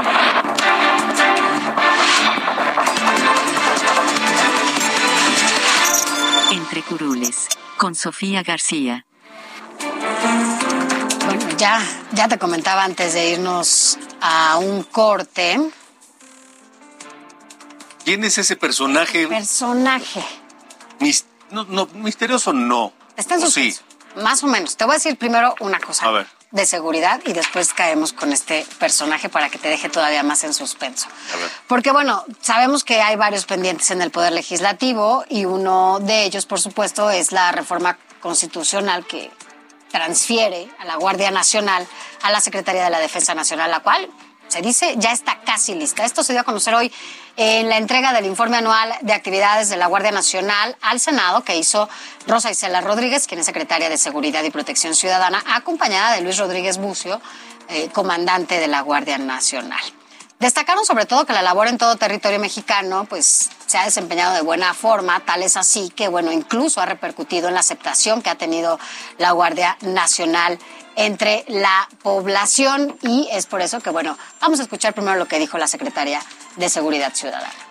[6.51, 7.47] Entre curules.
[7.77, 9.05] Con Sofía García.
[11.25, 11.81] Bueno, ya,
[12.13, 15.59] ya te comentaba antes de irnos a un corte.
[18.05, 19.27] ¿Quién es ese personaje?
[19.27, 20.23] Personaje.
[20.99, 22.93] Mis- no, no, misterioso no.
[23.17, 23.81] Está en ¿O suspenso.
[24.17, 24.77] Más o menos.
[24.77, 26.27] Te voy a decir primero una cosa A ver.
[26.55, 30.53] De seguridad y después caemos con este personaje para que te deje todavía más en
[30.53, 31.07] suspenso.
[31.67, 36.45] Porque bueno, sabemos que hay varios pendientes en el Poder Legislativo y uno de ellos,
[36.45, 39.29] por supuesto, es la reforma constitucional que
[39.91, 41.85] transfiere a la Guardia Nacional
[42.23, 44.09] a la Secretaría de la Defensa Nacional, la cual
[44.47, 46.05] se dice ya está casi lista.
[46.05, 46.89] Esto se dio a conocer hoy
[47.37, 51.57] en la entrega del informe anual de actividades de la Guardia Nacional al Senado que
[51.57, 51.89] hizo
[52.27, 56.77] Rosa Isela Rodríguez, quien es secretaria de Seguridad y Protección Ciudadana, acompañada de Luis Rodríguez
[56.77, 57.21] Bucio,
[57.67, 59.81] eh, comandante de la Guardia Nacional.
[60.39, 64.41] Destacaron sobre todo que la labor en todo territorio mexicano pues se ha desempeñado de
[64.41, 68.35] buena forma, tal es así que bueno, incluso ha repercutido en la aceptación que ha
[68.35, 68.77] tenido
[69.17, 70.59] la Guardia Nacional
[70.97, 75.39] entre la población y es por eso que bueno, vamos a escuchar primero lo que
[75.39, 76.21] dijo la secretaria
[76.57, 77.64] de Seguridad Ciudadana.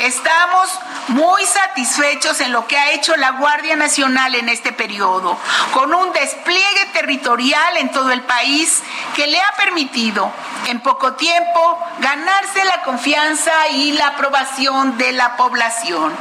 [0.00, 0.68] Estamos
[1.08, 5.36] muy satisfechos en lo que ha hecho la Guardia Nacional en este periodo,
[5.72, 8.82] con un despliegue territorial en todo el país
[9.14, 10.32] que le ha permitido
[10.66, 16.12] en poco tiempo ganarse la confianza y la aprobación de la población.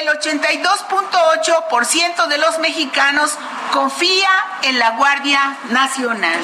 [0.00, 3.36] El 82.8% de los mexicanos
[3.72, 4.30] confía
[4.62, 6.38] en la Guardia Nacional.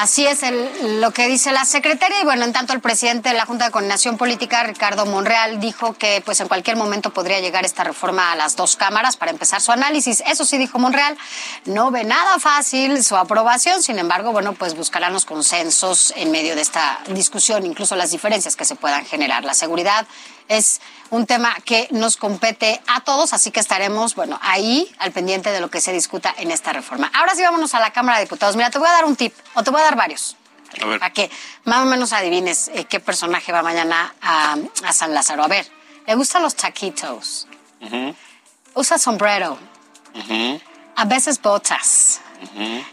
[0.00, 3.34] Así es el- lo que dice la secretaria y bueno, en tanto el presidente de
[3.34, 7.66] la Junta de Coordinación Política, Ricardo Monreal, dijo que pues en cualquier momento podría llegar
[7.66, 10.22] esta reforma a las dos cámaras para empezar su análisis.
[10.26, 11.18] Eso sí dijo Monreal,
[11.66, 16.54] no ve nada fácil su aprobación, sin embargo, bueno, pues buscarán los consensos en medio
[16.56, 19.44] de esta discusión, incluso las diferencias que se puedan generar.
[19.44, 20.06] La seguridad
[20.48, 25.50] es un tema que nos compete a todos, así que estaremos, bueno, ahí al pendiente
[25.50, 27.10] de lo que se discuta en esta reforma.
[27.14, 28.56] Ahora sí vámonos a la Cámara de Diputados.
[28.56, 30.36] Mira, te voy a dar un tip, o te voy a dar varios,
[30.80, 30.98] A ver.
[31.00, 31.30] para que
[31.64, 35.42] más o menos adivines eh, qué personaje va mañana a, a San Lázaro.
[35.42, 35.66] A ver,
[36.06, 37.46] le gustan los taquitos,
[37.80, 38.14] Ujú,
[38.74, 39.58] usa sombrero,
[40.14, 40.60] ujú,
[40.96, 42.20] a veces botas.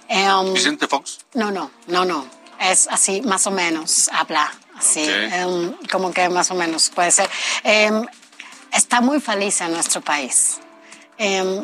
[0.09, 1.19] Em, Vicente Fox.
[1.33, 2.25] no, no, no, no.
[2.59, 5.33] Es así, más o menos, habla así, Ok.
[5.33, 7.29] em, como que más o menos puede ser.
[7.63, 8.05] Em,
[8.71, 10.59] está muy feliz en nuestro país.
[11.17, 11.63] Em,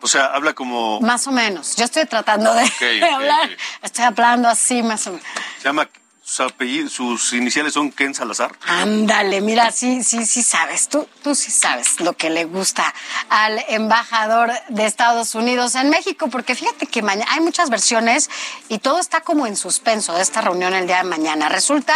[0.00, 1.00] O sea, habla como.
[1.00, 1.74] más o menos.
[1.76, 3.50] Yo estoy tratando de, hablar.
[3.82, 5.26] Estoy hablando así, más o menos.
[5.58, 5.88] Se llama.
[6.28, 8.58] Sus, sus iniciales son Ken Salazar.
[8.66, 10.88] Ándale, mira, sí, sí, sí sabes.
[10.88, 12.92] Tú, tú sí sabes lo que le gusta
[13.28, 18.28] al embajador de Estados Unidos en México, porque fíjate que mañana hay muchas versiones
[18.68, 21.48] y todo está como en suspenso de esta reunión el día de mañana.
[21.48, 21.94] Resulta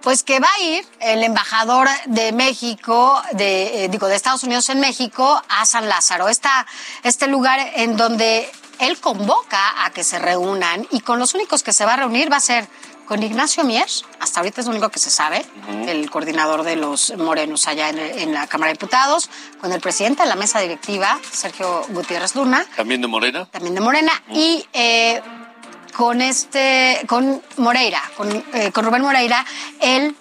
[0.00, 4.70] pues que va a ir el embajador de México, de, eh, digo, de Estados Unidos
[4.70, 10.86] en México, a San Lázaro, este lugar en donde él convoca a que se reúnan
[10.90, 12.68] y con los únicos que se va a reunir va a ser
[13.08, 13.86] con Ignacio Mier,
[14.20, 15.42] hasta ahorita es lo único que se sabe,
[15.86, 19.30] el coordinador de los morenos allá en, en, la Cámara de Diputados,
[19.62, 22.66] con el presidente de la mesa directiva, Sergio Gutiérrez Luna.
[22.76, 23.46] También de Morena.
[23.46, 24.12] También de Morena.
[24.30, 25.22] Y eh,
[25.96, 29.42] con este, con Moreira, con, eh, con Rubén Moreira,
[29.80, 30.14] el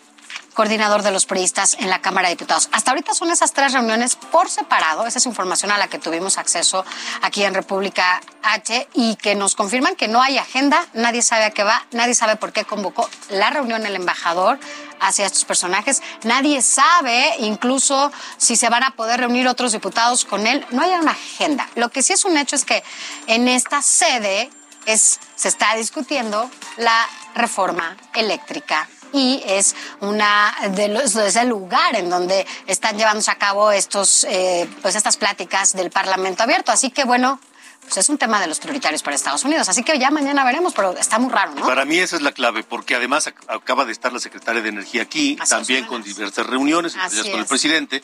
[0.57, 2.67] coordinador de los periodistas en la Cámara de Diputados.
[2.71, 5.05] Hasta ahorita son esas tres reuniones por separado.
[5.05, 6.83] Esa es información a la que tuvimos acceso
[7.21, 11.51] aquí en República H y que nos confirman que no hay agenda, nadie sabe a
[11.51, 14.59] qué va, nadie sabe por qué convocó la reunión el embajador
[14.99, 16.01] hacia estos personajes.
[16.23, 20.65] Nadie sabe incluso si se van a poder reunir otros diputados con él.
[20.71, 21.69] No hay una agenda.
[21.75, 22.83] Lo que sí es un hecho es que
[23.27, 24.49] en esta sede
[24.87, 32.09] se está discutiendo la reforma eléctrica y es una de los es el lugar en
[32.09, 36.71] donde están llevándose a cabo estos eh, pues estas pláticas del Parlamento abierto.
[36.71, 37.39] Así que bueno
[37.81, 39.69] pues es un tema de los prioritarios para Estados Unidos.
[39.69, 42.31] Así que ya mañana veremos pero está muy raro no para mí esa es la
[42.31, 46.45] clave porque además acaba de estar la secretaria de energía aquí Así también con diversas
[46.45, 48.03] reuniones con el presidente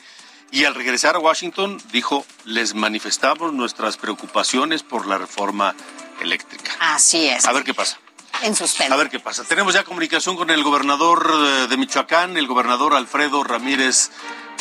[0.50, 5.74] y al regresar a Washington dijo les manifestamos nuestras preocupaciones por la reforma
[6.20, 7.44] eléctrica así es.
[7.44, 7.98] A ver qué pasa
[8.42, 8.94] en suspenso.
[8.94, 9.44] A ver qué pasa.
[9.44, 14.10] Tenemos ya comunicación con el gobernador eh, de Michoacán, el gobernador Alfredo Ramírez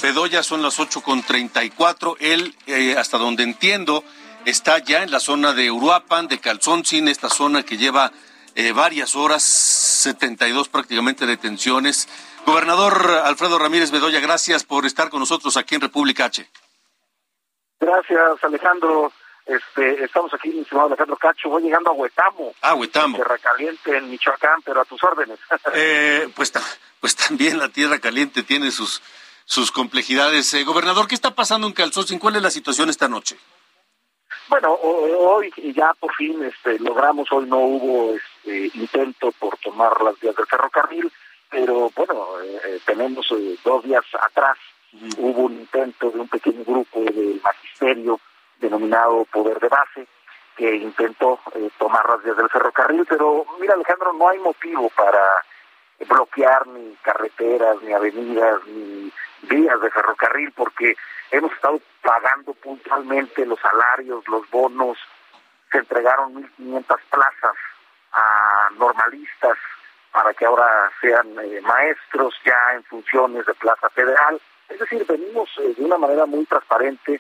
[0.01, 2.17] Bedoya, son las 8 con 34.
[2.19, 4.03] Él, eh, hasta donde entiendo,
[4.45, 8.11] está ya en la zona de Uruapan, de Calzoncin, esta zona que lleva
[8.55, 12.07] eh, varias horas, 72 prácticamente detenciones.
[12.45, 16.47] Gobernador Alfredo Ramírez Bedoya, gracias por estar con nosotros aquí en República H.
[17.79, 19.11] Gracias, Alejandro.
[19.45, 22.53] Este, estamos aquí, mi estimado Alejandro Cacho, voy llegando a Huetamo.
[22.61, 23.17] Ah, Huetamo.
[23.17, 25.37] Tierra Caliente en Michoacán, pero a tus órdenes.
[25.73, 26.53] eh, pues,
[26.99, 29.01] pues también la Tierra Caliente tiene sus,
[29.45, 30.53] sus complejidades.
[30.53, 32.19] Eh, gobernador, ¿qué está pasando en Calzón?
[32.19, 33.37] ¿Cuál es la situación esta noche?
[34.47, 40.19] Bueno, hoy ya por fin este, logramos, hoy no hubo este, intento por tomar las
[40.19, 41.11] vías del ferrocarril,
[41.49, 44.57] pero bueno, eh, tenemos eh, dos días atrás,
[45.17, 48.19] hubo un intento de un pequeño grupo del magisterio
[48.63, 50.07] denominado Poder de Base,
[50.55, 55.43] que intentó eh, tomar las vías del ferrocarril, pero mira Alejandro, no hay motivo para
[56.07, 59.11] bloquear ni carreteras, ni avenidas, ni
[59.43, 60.95] vías de ferrocarril, porque
[61.31, 64.97] hemos estado pagando puntualmente los salarios, los bonos,
[65.71, 67.55] se entregaron 1.500 plazas
[68.13, 69.57] a normalistas
[70.11, 74.39] para que ahora sean eh, maestros ya en funciones de plaza federal.
[74.69, 77.19] Es decir, venimos eh, de una manera muy transparente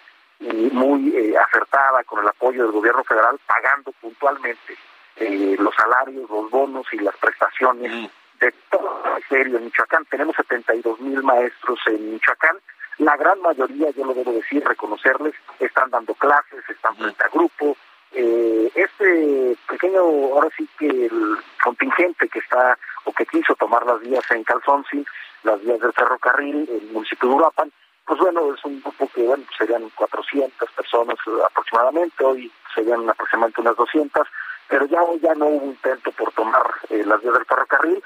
[0.71, 4.77] muy eh, acertada con el apoyo del gobierno federal, pagando puntualmente
[5.15, 10.05] eh, los salarios, los bonos y las prestaciones de todo el ministerio en Michoacán.
[10.05, 12.57] Tenemos 72 mil maestros en Michoacán.
[12.97, 17.75] La gran mayoría, yo lo debo decir, reconocerles, están dando clases, están frente a grupo.
[18.11, 23.99] Eh, este pequeño, ahora sí que el contingente que está o que quiso tomar las
[24.01, 25.05] vías en Calzonsi,
[25.43, 27.71] las vías del ferrocarril, el municipio de Uruapan,
[28.05, 33.75] pues bueno, es un grupo que bueno, serían 400 personas aproximadamente, hoy serían aproximadamente unas
[33.75, 34.27] 200,
[34.67, 38.03] pero ya hoy ya no hubo intento por tomar eh, las vías del ferrocarril.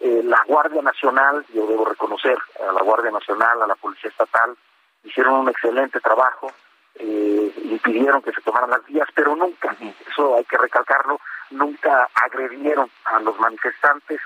[0.00, 2.36] Eh, la Guardia Nacional, yo debo reconocer
[2.68, 4.56] a la Guardia Nacional, a la Policía Estatal,
[5.04, 6.52] hicieron un excelente trabajo,
[6.96, 9.74] eh, impidieron que se tomaran las vías, pero nunca,
[10.10, 14.20] eso hay que recalcarlo, nunca agredieron a los manifestantes,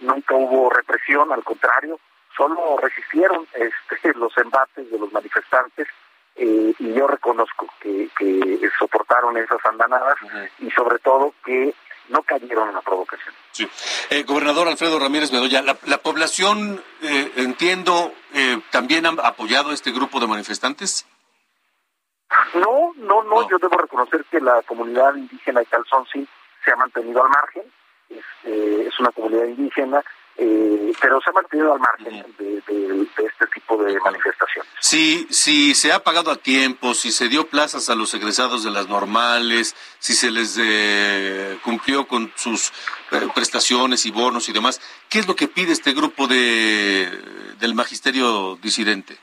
[0.00, 2.00] nunca hubo represión, al contrario,
[2.36, 5.88] solo resistieron este, los embates de los manifestantes
[6.34, 8.08] eh, y yo reconozco que,
[8.78, 10.16] soportaron esas andanadas
[10.58, 11.74] y sobre todo que
[12.08, 13.34] no cayeron en la provocación.
[13.52, 13.68] Sí.
[14.10, 18.12] Eh, gobernador Alfredo Ramírez Bedoya, la, población, eh, entiendo,
[18.70, 21.06] también ha apoyado a este grupo de manifestantes.
[22.54, 26.26] No, no, no, yo debo reconocer que la comunidad indígena de Calzón sí
[26.64, 27.62] se ha mantenido al margen,
[28.08, 30.02] este, es una comunidad indígena,
[30.36, 34.70] eh, pero se ha mantenido al margen de, este tipo de manifestaciones.
[34.80, 38.70] Si, si se ha pagado a tiempo, si se dio plazas a los egresados de
[38.70, 42.72] las normales, si se les eh, cumplió con sus
[43.10, 47.10] eh, prestaciones y bonos y demás, ¿qué es lo que pide este grupo de,
[47.58, 49.18] del magisterio disidente?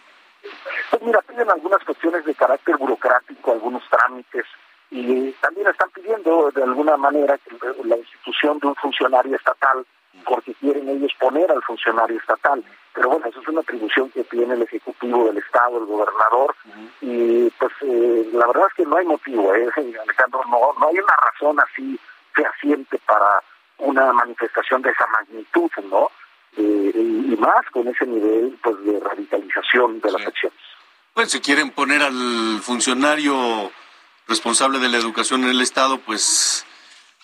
[0.89, 4.45] Pues mira, piden algunas cuestiones de carácter burocrático, algunos trámites,
[4.91, 9.85] y también están pidiendo de alguna manera que la institución de un funcionario estatal
[10.25, 12.63] porque quieren ellos poner al funcionario estatal.
[12.93, 16.55] Pero bueno, eso es una atribución que tiene el Ejecutivo del Estado, el gobernador,
[17.01, 19.67] y pues eh, la verdad es que no hay motivo, ¿eh?
[20.03, 21.99] Alejandro, no, no hay una razón así
[22.33, 23.41] fehaciente para
[23.77, 26.09] una manifestación de esa magnitud, ¿no?
[26.57, 30.59] Eh, y más con ese nivel pues de radicalización de las acciones.
[31.13, 33.71] Pues si quieren poner al funcionario
[34.27, 36.65] responsable de la educación en el Estado, pues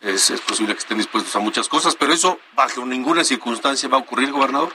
[0.06, 3.98] es, es posible que estén dispuestos a muchas cosas, pero eso bajo ninguna circunstancia va
[3.98, 4.70] a ocurrir, gobernador.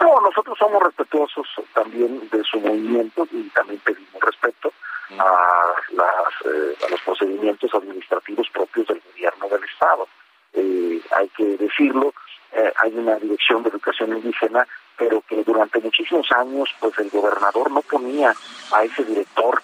[0.00, 4.72] No, nosotros somos respetuosos también de su movimiento y también pedimos respeto
[5.18, 10.06] a, las, eh, a los procedimientos administrativos propios del gobierno del Estado.
[10.52, 12.14] Eh, hay que decirlo,
[12.52, 17.70] eh, hay una dirección de educación indígena, pero que durante muchísimos años pues el gobernador
[17.70, 18.32] no ponía
[18.72, 19.60] a ese director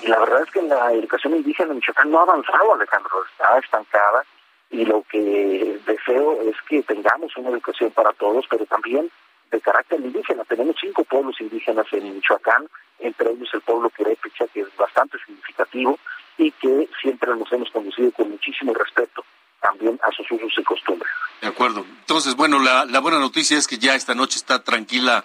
[0.00, 3.58] y la verdad es que la educación indígena en Michoacán no ha avanzado, Alejandro, está
[3.58, 4.24] estancada
[4.70, 9.10] y lo que deseo es que tengamos una educación para todos, pero también
[9.50, 10.44] de carácter indígena.
[10.44, 12.68] Tenemos cinco pueblos indígenas en Michoacán,
[12.98, 15.98] entre ellos el pueblo Querépicha, que es bastante significativo
[16.36, 19.24] y que siempre nos hemos conducido con muchísimo respeto
[19.60, 21.10] también a sus usos y costumbres.
[21.40, 21.84] De acuerdo.
[22.00, 25.24] Entonces, bueno, la, la buena noticia es que ya esta noche está tranquila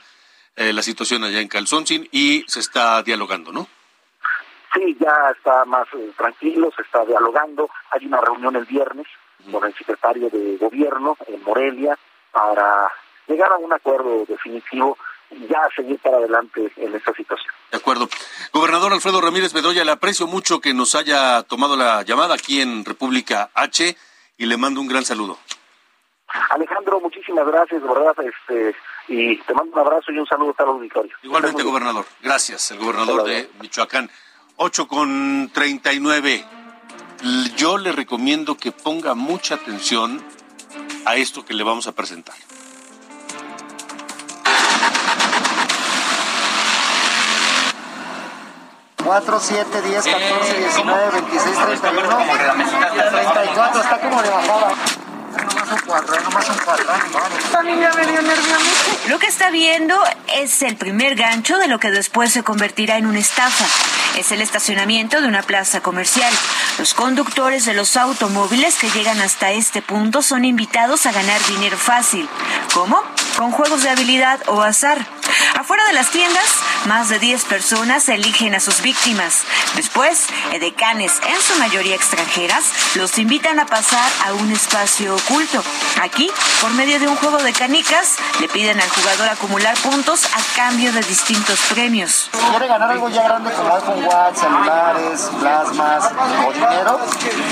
[0.55, 3.67] eh, la situación allá en Calzoncin y se está dialogando, ¿no?
[4.73, 7.69] Sí, ya está más eh, tranquilo, se está dialogando.
[7.91, 9.05] Hay una reunión el viernes
[9.51, 11.97] con el secretario de Gobierno en Morelia
[12.31, 12.91] para
[13.27, 14.97] llegar a un acuerdo definitivo
[15.29, 17.53] y ya seguir para adelante en esta situación.
[17.71, 18.07] De acuerdo.
[18.51, 22.85] Gobernador Alfredo Ramírez Bedoya, le aprecio mucho que nos haya tomado la llamada aquí en
[22.85, 23.95] República H
[24.37, 25.37] y le mando un gran saludo.
[26.49, 28.75] Alejandro, muchísimas gracias, de verdad, este,
[29.07, 31.15] y te mando un abrazo y un saludo para el auditorio.
[31.21, 32.05] Igualmente, gobernador.
[32.21, 34.09] Gracias, el gobernador de Michoacán.
[34.57, 36.45] 8 con 39.
[37.57, 40.23] Yo le recomiendo que ponga mucha atención
[41.05, 42.35] a esto que le vamos a presentar.
[49.03, 52.07] 4, 7, 10, 14, 19, 26, 31,
[53.11, 54.71] 34, está como de bajada.
[59.09, 59.97] Lo que está viendo
[60.35, 63.65] es el primer gancho de lo que después se convertirá en una estafa.
[64.17, 66.31] Es el estacionamiento de una plaza comercial.
[66.77, 71.77] Los conductores de los automóviles que llegan hasta este punto son invitados a ganar dinero
[71.77, 72.29] fácil.
[72.73, 73.01] ¿Cómo?
[73.37, 75.05] Con juegos de habilidad o azar.
[75.59, 76.45] Afuera de las tiendas,
[76.85, 79.43] más de 10 personas eligen a sus víctimas.
[79.75, 82.65] Después, edecanes, en su mayoría extranjeras,
[82.95, 85.63] los invitan a pasar a un espacio oculto.
[86.01, 86.29] Aquí,
[86.61, 90.91] por medio de un juego de canicas, le piden al jugador acumular puntos a cambio
[90.91, 92.29] de distintos premios.
[92.49, 96.11] ¿Quiere ganar algo ya grande como iPhone Watch, celulares, plasmas
[96.45, 96.99] o dinero?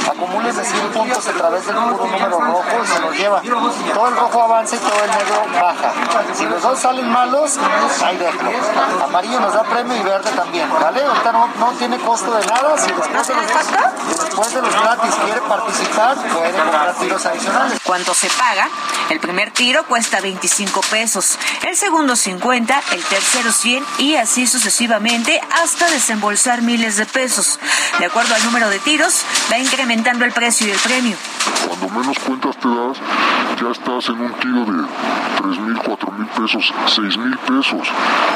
[0.10, 3.42] Acumule de 100 puntos a través del puro número rojo y se los lleva.
[3.42, 5.94] Todo el rojo avanza y todo el negro baja.
[6.34, 7.58] Si los dos salen malos,
[8.04, 8.52] ahí déjalo.
[9.04, 11.04] Amarillo nos da premio y verde también, ¿vale?
[11.04, 12.78] Ahorita no, no tiene costo de nada.
[12.78, 17.80] Si después de, los, si después de los gratis quiere participar, puede comprar tiros adicionales.
[17.84, 18.70] ¿Cuánto se paga?
[19.10, 25.42] El primer tiro cuesta 25 pesos, el segundo 50, el tercero 100 y así sucesivamente
[25.62, 27.60] hasta desembolsar miles de pesos.
[28.00, 31.18] De acuerdo al número de tiros, va incrementando el precio y el premio.
[31.68, 32.98] Cuando menos cuentas te das,
[33.62, 34.88] ya estás en un tiro de
[35.42, 35.81] 3 mil, 4 mil
[36.42, 37.88] pesos, 6 mil pesos.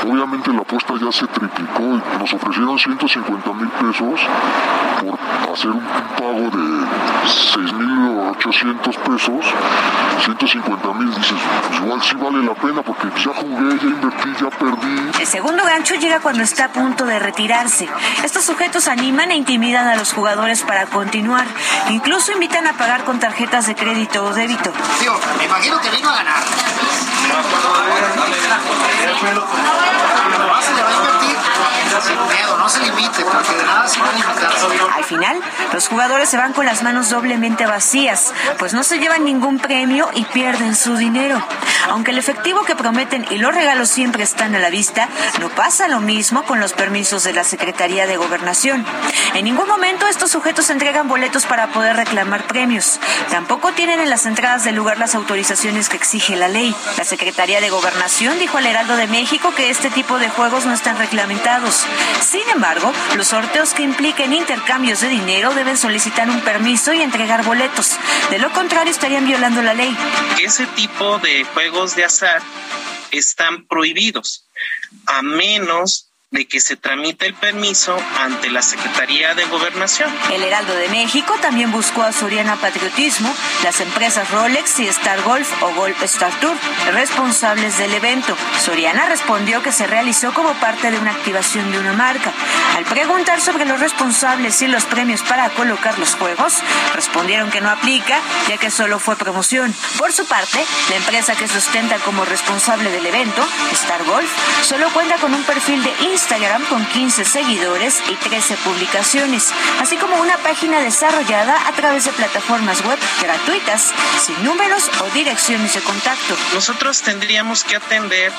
[0.04, 4.22] Obviamente la apuesta ya se triplicó y nos ofrecieron 150 mil pesos
[5.02, 5.86] por hacer un,
[6.16, 6.88] pago de
[7.26, 7.96] 6 mil
[8.38, 9.46] 800 pesos,
[10.24, 11.38] 150 mil, dices,
[11.68, 15.12] pues igual sí vale la pena porque ya jugué, ya invertí, ya perdí.
[15.20, 17.90] El segundo gancho llega cuando está a punto de retirarse.
[18.24, 21.46] Estos sujetos animan e intimidan a los jugadores para continuar.
[21.90, 24.72] Incluso invitan a pagar con tarjetas de crédito o débito.
[25.00, 26.44] Tío, me imagino que vino a ganar.
[30.38, 30.95] Gracias
[32.58, 34.96] no se limite, porque de nada limitar.
[34.96, 35.40] Al final,
[35.74, 40.10] los jugadores se van con las manos doblemente vacías, pues no se llevan ningún premio
[40.14, 41.42] y pierden su dinero.
[41.90, 45.08] Aunque el efectivo que prometen y los regalos siempre están a la vista,
[45.40, 48.86] no pasa lo mismo con los permisos de la Secretaría de Gobernación.
[49.34, 53.00] En ningún momento estos sujetos entregan boletos para poder reclamar premios.
[53.30, 56.76] Tampoco tienen en las entradas del lugar las autorizaciones que exige la ley.
[56.98, 60.74] La Secretaría de Gobernación dijo al Heraldo de México que este tipo de juegos no
[60.74, 61.85] están reglamentados.
[62.22, 67.44] Sin embargo, los sorteos que impliquen intercambios de dinero deben solicitar un permiso y entregar
[67.44, 67.92] boletos.
[68.30, 69.96] De lo contrario, estarían violando la ley.
[70.42, 72.42] Ese tipo de juegos de azar
[73.12, 74.46] están prohibidos,
[75.06, 80.14] a menos de que se tramite el permiso ante la Secretaría de Gobernación.
[80.34, 83.34] El Heraldo de México también buscó a Soriana Patriotismo,
[83.64, 86.56] las empresas Rolex y Star Golf o Golf Star Tour,
[86.92, 88.36] responsables del evento.
[88.60, 92.34] Soriana respondió que se realizó como parte de una activación de una marca.
[92.76, 96.56] Al preguntar sobre los responsables y los premios para colocar los juegos,
[96.94, 98.20] respondieron que no aplica,
[98.50, 99.74] ya que solo fue promoción.
[99.98, 104.30] Por su parte, la empresa que sustenta como responsable del evento, Star Golf,
[104.64, 109.96] solo cuenta con un perfil de Instagram Instagram con 15 seguidores y 13 publicaciones, así
[109.96, 113.94] como una página desarrollada a través de plataformas web gratuitas,
[114.26, 116.36] sin números o direcciones de contacto.
[116.56, 118.32] Nosotros tendríamos que atender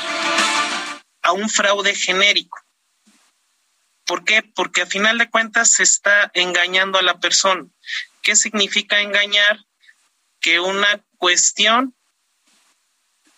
[1.23, 2.59] a un fraude genérico.
[4.05, 4.43] ¿Por qué?
[4.43, 7.67] Porque a final de cuentas se está engañando a la persona.
[8.21, 9.61] ¿Qué significa engañar?
[10.41, 11.95] Que una cuestión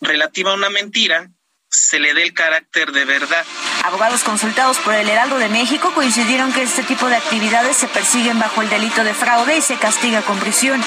[0.01, 1.30] relativa a una mentira
[1.68, 3.44] se le dé el carácter de verdad.
[3.85, 8.39] Abogados consultados por el Heraldo de México coincidieron que este tipo de actividades se persiguen
[8.39, 10.83] bajo el delito de fraude y se castiga con prisión.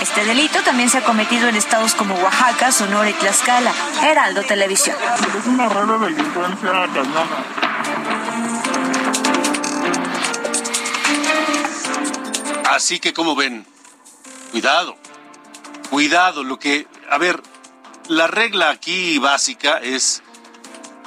[0.00, 3.72] Este delito también se ha cometido en estados como Oaxaca, Sonora y Tlaxcala.
[4.02, 4.96] Heraldo Televisión.
[5.38, 7.44] Es una delincuencia cañona.
[12.70, 13.66] Así que, como ven,
[14.52, 14.96] cuidado,
[15.90, 17.42] cuidado, lo que, a ver,
[18.08, 20.22] la regla aquí básica es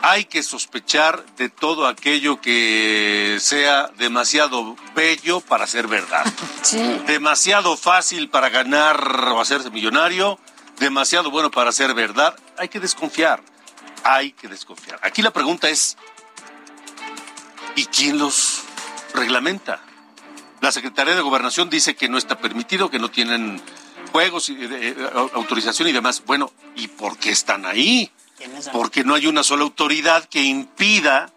[0.05, 6.25] hay que sospechar de todo aquello que sea demasiado bello para ser verdad.
[7.07, 10.37] Demasiado fácil para ganar o hacerse millonario,
[10.77, 12.35] demasiado bueno para ser verdad.
[12.57, 13.41] Hay que desconfiar.
[14.03, 14.99] Hay que desconfiar.
[15.03, 15.95] Aquí la pregunta es,
[17.77, 18.63] ¿y quién los
[19.13, 19.79] reglamenta?
[20.59, 23.61] La Secretaría de Gobernación dice que no está permitido, que no tienen
[24.11, 24.97] juegos, y, eh,
[25.33, 26.23] autorización y demás.
[26.25, 28.11] Bueno, ¿y por qué están ahí?
[28.71, 31.31] Porque no hay una sola autoridad que impida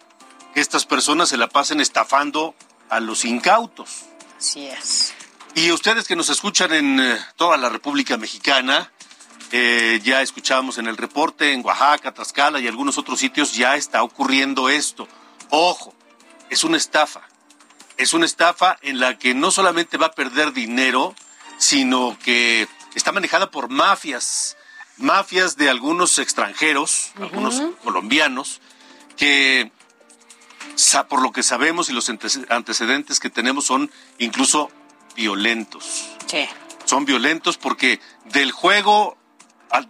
[0.55, 2.55] que estas personas se la pasen estafando
[2.89, 4.07] a los incautos.
[4.39, 5.15] Así es.
[5.55, 8.91] Y ustedes que nos escuchan en eh, toda la República Mexicana,
[9.53, 14.03] eh, ya escuchamos en el reporte en Oaxaca, Tlaxcala y algunos otros sitios, ya está
[14.03, 15.09] ocurriendo esto.
[15.51, 15.95] Ojo,
[16.51, 17.27] es una estafa
[17.97, 21.15] es una estafa en la que no solamente va a perder dinero,
[21.59, 24.57] sino que está manejada por mafias,
[24.99, 28.61] mafias de algunos extranjeros, algunos colombianos,
[29.17, 29.71] que
[31.09, 34.71] por lo que sabemos y los antecedentes que tenemos son incluso
[35.15, 36.11] violentos.
[36.27, 36.47] Sí.
[36.85, 39.17] Son violentos porque del juego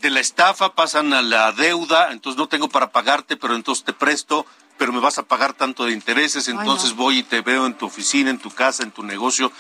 [0.01, 3.93] de la estafa pasan a la deuda, entonces no tengo para pagarte, pero entonces te
[3.93, 4.47] presto,
[4.79, 7.87] pero me vas a pagar tanto de intereses, entonces voy y te veo en tu
[7.87, 9.53] oficina, en tu casa, en tu negocio,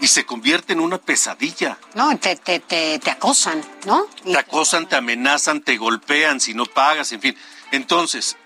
[0.00, 1.78] y se convierte en una pesadilla.
[1.94, 4.06] No, te, te, te, te acosan, ¿no?
[4.24, 7.36] Te acosan, te amenazan, te golpean si no pagas, en fin.
[7.72, 8.36] Entonces,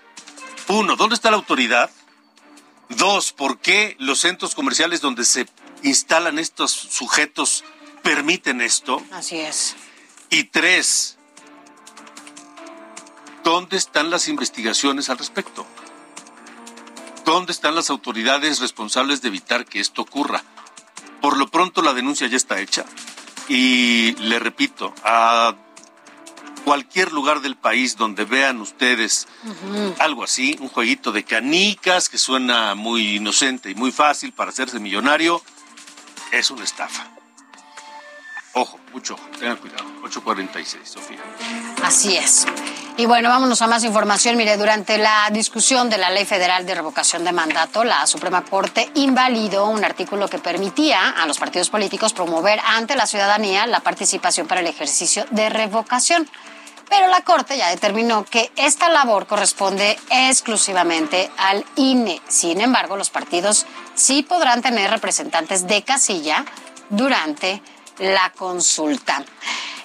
[0.67, 1.89] uno, ¿dónde está la autoridad?
[2.89, 5.47] Dos, ¿por qué los centros comerciales donde se
[5.83, 7.63] instalan estos sujetos
[8.01, 9.01] permiten esto?
[9.11, 9.75] Así es.
[10.29, 11.17] Y tres,
[13.43, 15.65] ¿dónde están las investigaciones al respecto?
[17.25, 20.43] ¿Dónde están las autoridades responsables de evitar que esto ocurra?
[21.23, 22.83] Por lo pronto la denuncia ya está hecha
[23.47, 25.55] y le repito, a
[26.65, 29.29] cualquier lugar del país donde vean ustedes
[29.99, 34.81] algo así, un jueguito de canicas que suena muy inocente y muy fácil para hacerse
[34.81, 35.41] millonario,
[36.33, 37.12] es una estafa.
[38.93, 39.83] Mucho tengan cuidado.
[40.03, 41.17] 846, Sofía.
[41.83, 42.45] Así es.
[42.95, 44.37] Y bueno, vámonos a más información.
[44.37, 48.91] Mire, durante la discusión de la Ley Federal de Revocación de Mandato, la Suprema Corte
[48.93, 54.47] invalidó un artículo que permitía a los partidos políticos promover ante la ciudadanía la participación
[54.47, 56.29] para el ejercicio de revocación.
[56.87, 62.21] Pero la Corte ya determinó que esta labor corresponde exclusivamente al INE.
[62.27, 63.65] Sin embargo, los partidos
[63.95, 66.45] sí podrán tener representantes de casilla
[66.91, 67.63] durante
[67.99, 69.23] la consulta.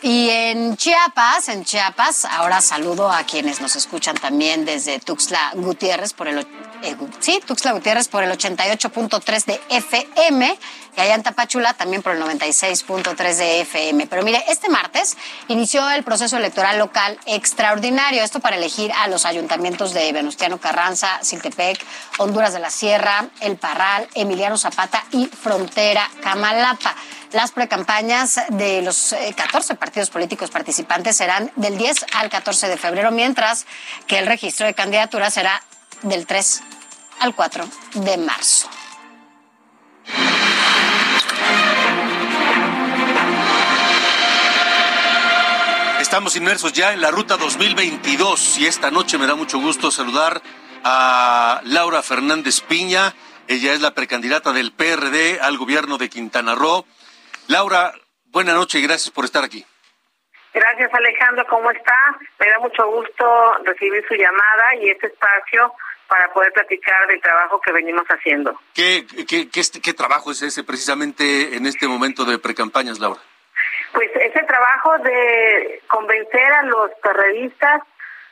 [0.00, 6.12] Y en Chiapas, en Chiapas, ahora saludo a quienes nos escuchan también desde Tuxtla Gutiérrez
[6.12, 6.46] por el
[6.82, 10.58] eh, sí, Tuxtla Gutiérrez por el 88.3 de FM
[10.96, 14.06] y allá en Tapachula también por el 96.3 de FM.
[14.06, 15.16] Pero mire, este martes
[15.48, 21.18] inició el proceso electoral local extraordinario, esto para elegir a los ayuntamientos de Venustiano Carranza,
[21.22, 21.84] Siltepec,
[22.18, 26.94] Honduras de la Sierra, El Parral, Emiliano Zapata y Frontera Camalapa.
[27.32, 32.76] Las precampañas de los 14 eh, partidos políticos participantes serán del 10 al 14 de
[32.76, 33.64] febrero, mientras
[34.06, 35.62] que el registro de candidaturas será
[36.02, 36.62] del 3
[37.20, 38.68] al 4 de marzo.
[46.00, 50.42] Estamos inmersos ya en la ruta 2022 y esta noche me da mucho gusto saludar
[50.84, 53.14] a Laura Fernández Piña.
[53.46, 56.84] Ella es la precandidata del PRD al gobierno de Quintana Roo.
[57.46, 57.94] Laura,
[58.26, 59.64] buena noche y gracias por estar aquí.
[60.58, 61.94] Gracias Alejandro, ¿cómo está?
[62.40, 65.72] Me da mucho gusto recibir su llamada y este espacio
[66.08, 68.58] para poder platicar del trabajo que venimos haciendo.
[68.74, 73.20] ¿Qué, qué, qué, qué trabajo es ese precisamente en este momento de precampañas, Laura?
[73.92, 77.82] Pues ese trabajo de convencer a los periodistas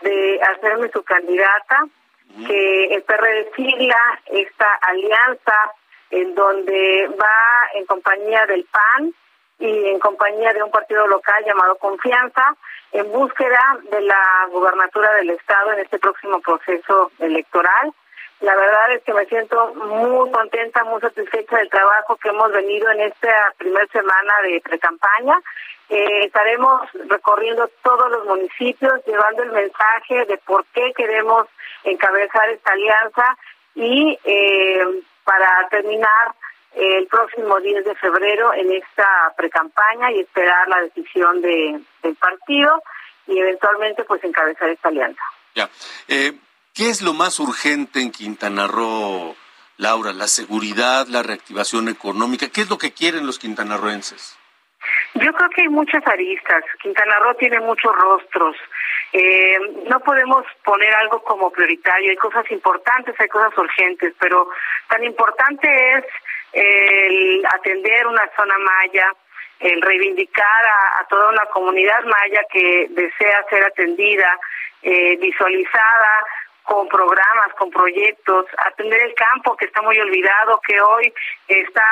[0.00, 1.84] de hacerme su candidata,
[2.44, 5.72] que el PRD sigla esta alianza
[6.10, 9.14] en donde va en compañía del PAN
[9.58, 12.54] y en compañía de un partido local llamado Confianza
[12.92, 17.92] en búsqueda de la gubernatura del Estado en este próximo proceso electoral.
[18.40, 22.90] La verdad es que me siento muy contenta, muy satisfecha del trabajo que hemos venido
[22.90, 25.40] en esta primera semana de pre-campaña.
[25.88, 31.46] Eh, estaremos recorriendo todos los municipios, llevando el mensaje de por qué queremos
[31.84, 33.36] encabezar esta alianza
[33.74, 34.84] y eh,
[35.24, 36.34] para terminar
[36.76, 42.82] el próximo 10 de febrero en esta precampaña y esperar la decisión de, del partido
[43.26, 45.22] y eventualmente pues encabezar esta alianza.
[45.54, 45.70] Ya.
[46.08, 46.34] Eh,
[46.74, 49.34] ¿Qué es lo más urgente en Quintana Roo,
[49.78, 50.12] Laura?
[50.12, 52.50] ¿La seguridad, la reactivación económica?
[52.50, 54.38] ¿Qué es lo que quieren los quintanarroenses?
[55.14, 56.62] Yo creo que hay muchas aristas.
[56.82, 58.56] Quintana Roo tiene muchos rostros.
[59.14, 59.58] Eh,
[59.88, 62.10] no podemos poner algo como prioritario.
[62.10, 64.50] Hay cosas importantes, hay cosas urgentes, pero
[64.88, 66.04] tan importante es
[66.56, 69.12] el atender una zona maya,
[69.60, 70.66] el reivindicar
[70.98, 74.38] a, toda una comunidad maya que desea ser atendida,
[74.82, 76.24] eh, visualizada
[76.66, 81.12] con programas, con proyectos, atender el campo que está muy olvidado, que hoy
[81.46, 81.82] está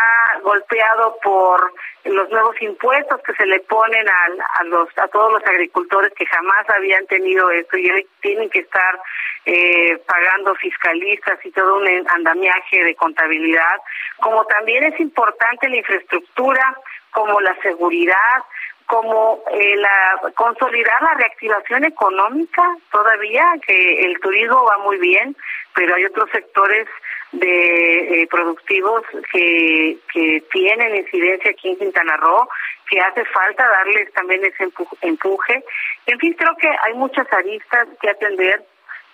[0.42, 1.72] golpeado por
[2.04, 4.26] los nuevos impuestos que se le ponen a,
[4.60, 8.60] a los a todos los agricultores que jamás habían tenido esto y hoy tienen que
[8.60, 9.00] estar
[9.46, 13.80] eh, pagando fiscalistas y todo un andamiaje de contabilidad,
[14.20, 16.76] como también es importante la infraestructura,
[17.10, 18.42] como la seguridad,
[18.86, 22.62] como eh, la consolidar la reactivación económica
[22.92, 25.36] todavía que el turismo va muy bien
[25.74, 26.86] pero hay otros sectores
[27.32, 32.48] de eh, productivos que, que tienen incidencia aquí en Quintana Roo
[32.88, 34.68] que hace falta darles también ese
[35.00, 35.64] empuje.
[36.06, 38.62] En fin, creo que hay muchas aristas que atender.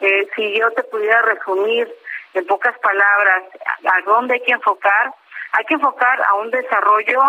[0.00, 1.88] Eh, si yo te pudiera resumir
[2.34, 3.44] en pocas palabras
[3.84, 5.12] a dónde hay que enfocar,
[5.52, 7.20] hay que enfocar a un desarrollo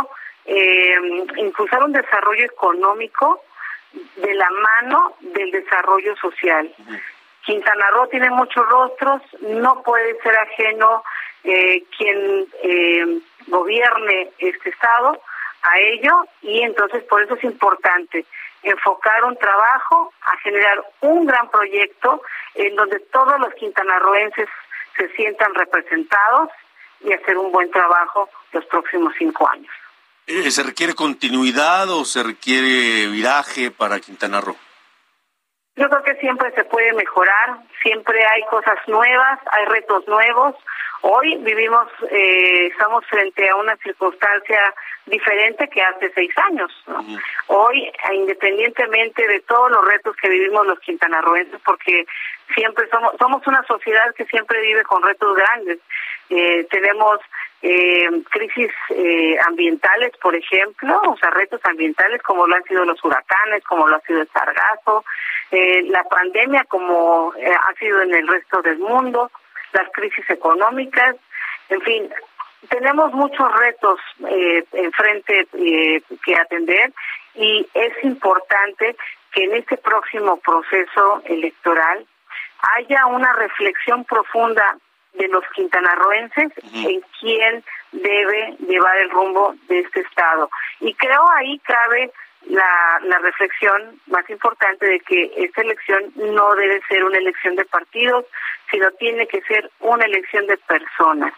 [0.46, 3.44] eh, impulsar un desarrollo económico
[4.16, 6.74] de la mano del desarrollo social.
[7.46, 11.04] Quintana Roo tiene muchos rostros, no puede ser ajeno
[11.44, 15.20] eh, quien eh, gobierne este Estado
[15.64, 18.26] a ello y entonces por eso es importante
[18.64, 22.22] enfocar un trabajo a generar un gran proyecto
[22.56, 24.48] en donde todos los quintanarroenses
[24.98, 26.50] se sientan representados
[27.02, 29.72] y hacer un buen trabajo los próximos cinco años.
[30.28, 34.56] Eh, ¿Se requiere continuidad o se requiere viraje para Quintana Roo?
[35.76, 40.56] Yo creo que siempre se puede mejorar, siempre hay cosas nuevas, hay retos nuevos.
[41.02, 44.74] Hoy vivimos, eh, estamos frente a una circunstancia
[45.06, 46.72] diferente que hace seis años.
[47.48, 52.06] Hoy, independientemente de todos los retos que vivimos los quintanarroenses, porque
[52.54, 55.80] siempre somos, somos una sociedad que siempre vive con retos grandes.
[56.30, 57.20] Eh, tenemos
[57.62, 63.04] eh, crisis eh, ambientales, por ejemplo, o sea, retos ambientales como lo han sido los
[63.04, 65.06] huracanes, como lo ha sido el sargazo,
[65.52, 69.32] eh, la pandemia como eh, ha sido en el resto del mundo,
[69.74, 71.16] las crisis económicas,
[71.70, 72.14] en fin,
[72.70, 76.94] tenemos muchos retos eh, enfrente eh, que atender
[77.36, 78.96] y es importante
[79.32, 82.06] que en este próximo proceso electoral
[82.76, 84.78] haya una reflexión profunda
[85.14, 90.50] de los quintanarroenses en quién debe llevar el rumbo de este Estado.
[90.80, 92.12] Y creo ahí cabe
[92.48, 97.66] la, la reflexión más importante de que esta elección no debe ser una elección de
[97.66, 98.26] partidos,
[98.70, 101.34] sino tiene que ser una elección de personas.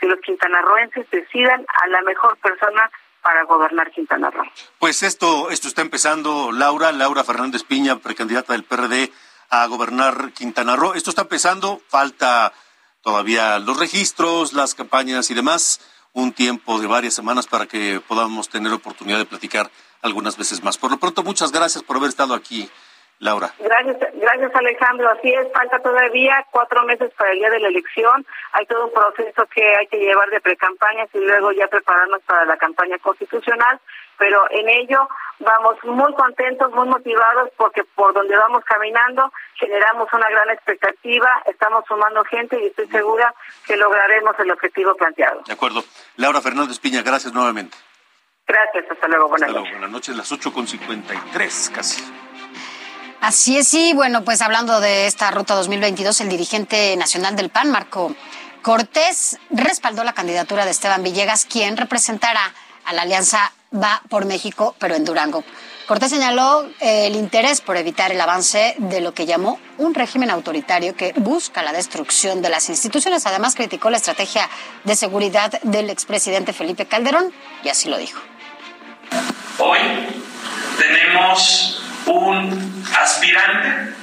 [0.00, 2.90] Que los quintanarroenses decidan a la mejor persona
[3.22, 4.46] para gobernar Quintana Roo.
[4.78, 9.10] Pues esto, esto está empezando, Laura, Laura Fernández Piña, precandidata del PRD
[9.50, 10.94] a gobernar Quintana Roo.
[10.94, 12.52] Esto está empezando, falta
[13.08, 15.80] todavía los registros, las campañas y demás,
[16.12, 19.70] un tiempo de varias semanas para que podamos tener oportunidad de platicar
[20.02, 20.76] algunas veces más.
[20.76, 22.68] Por lo pronto, muchas gracias por haber estado aquí,
[23.20, 23.50] Laura.
[23.58, 25.10] Gracias, gracias Alejandro.
[25.10, 28.24] Así es, falta todavía cuatro meses para el día de la elección.
[28.52, 32.44] Hay todo un proceso que hay que llevar de precampañas y luego ya prepararnos para
[32.44, 33.80] la campaña constitucional.
[34.18, 35.08] Pero en ello
[35.40, 41.84] vamos muy contentos, muy motivados porque por donde vamos caminando generamos una gran expectativa, estamos
[41.88, 43.34] sumando gente y estoy segura
[43.66, 45.42] que lograremos el objetivo planteado.
[45.46, 45.82] De acuerdo.
[46.16, 47.76] Laura Fernández Piña, gracias nuevamente.
[48.46, 49.72] Gracias, hasta luego, buenas noches.
[49.72, 52.27] Buenas noches, las 8.53 casi.
[53.20, 57.70] Así es, sí, bueno, pues hablando de esta ruta 2022, el dirigente nacional del PAN,
[57.70, 58.14] Marco
[58.62, 62.54] Cortés, respaldó la candidatura de Esteban Villegas, quien representará
[62.84, 65.44] a la alianza Va por México, pero en Durango.
[65.86, 70.30] Cortés señaló eh, el interés por evitar el avance de lo que llamó un régimen
[70.30, 73.26] autoritario que busca la destrucción de las instituciones.
[73.26, 74.48] Además, criticó la estrategia
[74.84, 77.30] de seguridad del expresidente Felipe Calderón
[77.62, 78.20] y así lo dijo.
[79.58, 79.78] Hoy
[80.78, 83.94] tenemos un aspirante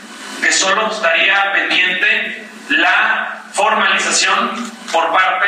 [0.42, 5.48] que solo estaría pendiente la formalización por parte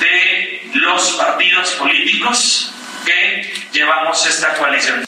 [0.00, 2.72] de los partidos políticos
[3.04, 5.06] que llevamos esta coalición.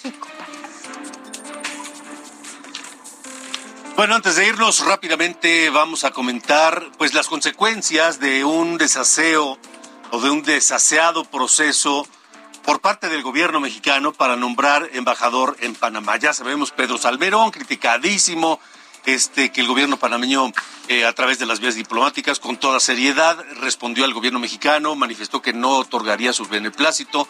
[3.97, 9.59] Bueno, antes de irnos rápidamente vamos a comentar pues las consecuencias de un desaseo
[10.13, 12.07] o de un desaseado proceso
[12.69, 16.19] por parte del gobierno mexicano para nombrar embajador en Panamá.
[16.19, 18.61] Ya sabemos, Pedro Salmerón, criticadísimo,
[19.07, 20.53] este, que el gobierno panameño,
[20.89, 25.41] eh, a través de las vías diplomáticas, con toda seriedad, respondió al gobierno mexicano, manifestó
[25.41, 27.27] que no otorgaría su beneplácito.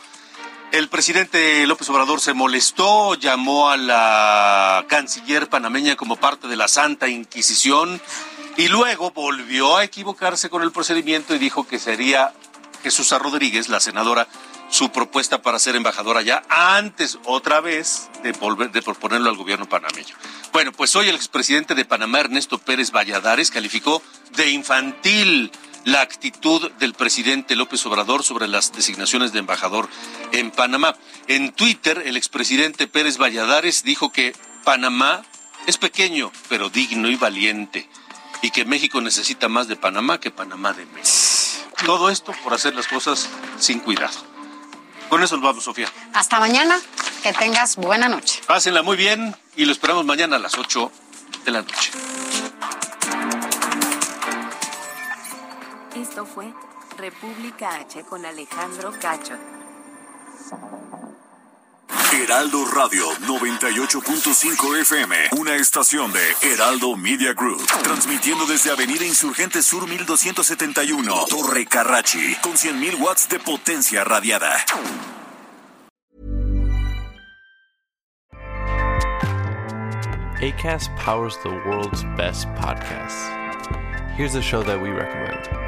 [0.73, 6.67] El presidente López Obrador se molestó, llamó a la canciller panameña como parte de la
[6.67, 8.03] Santa Inquisición
[8.57, 12.33] y luego volvió a equivocarse con el procedimiento y dijo que sería
[12.83, 14.27] Jesús Rodríguez, la senadora,
[14.71, 19.69] su propuesta para ser embajador allá antes otra vez de volver de proponerlo al gobierno
[19.69, 20.15] panameño.
[20.53, 24.03] Bueno, pues hoy el expresidente de Panamá, Ernesto Pérez Valladares, calificó
[24.37, 25.51] de infantil
[25.85, 29.89] la actitud del presidente López Obrador sobre las designaciones de embajador
[30.33, 30.97] en Panamá.
[31.29, 35.23] En Twitter, el expresidente Pérez Valladares dijo que Panamá
[35.67, 37.89] es pequeño, pero digno y valiente,
[38.43, 41.09] y que México necesita más de Panamá que Panamá de México.
[41.87, 44.38] Todo esto por hacer las cosas sin cuidado.
[45.09, 45.89] Con eso nos vamos, Sofía.
[46.13, 46.79] Hasta mañana.
[47.23, 48.41] Que tengas buena noche.
[48.47, 50.93] Pásenla muy bien y lo esperamos mañana a las 8
[51.45, 51.91] de la noche.
[55.97, 56.53] Esto fue
[56.97, 59.35] República H con Alejandro Cacho.
[62.13, 69.89] Heraldo Radio 98.5 FM, una estación de Heraldo Media Group, transmitiendo desde Avenida Insurgente Sur
[69.89, 74.65] 1271, Torre Carrachi, con 100.000 watts de potencia radiada.
[80.41, 83.29] ACAST powers the world's best podcasts.
[84.17, 85.68] Here's a show that we recommend.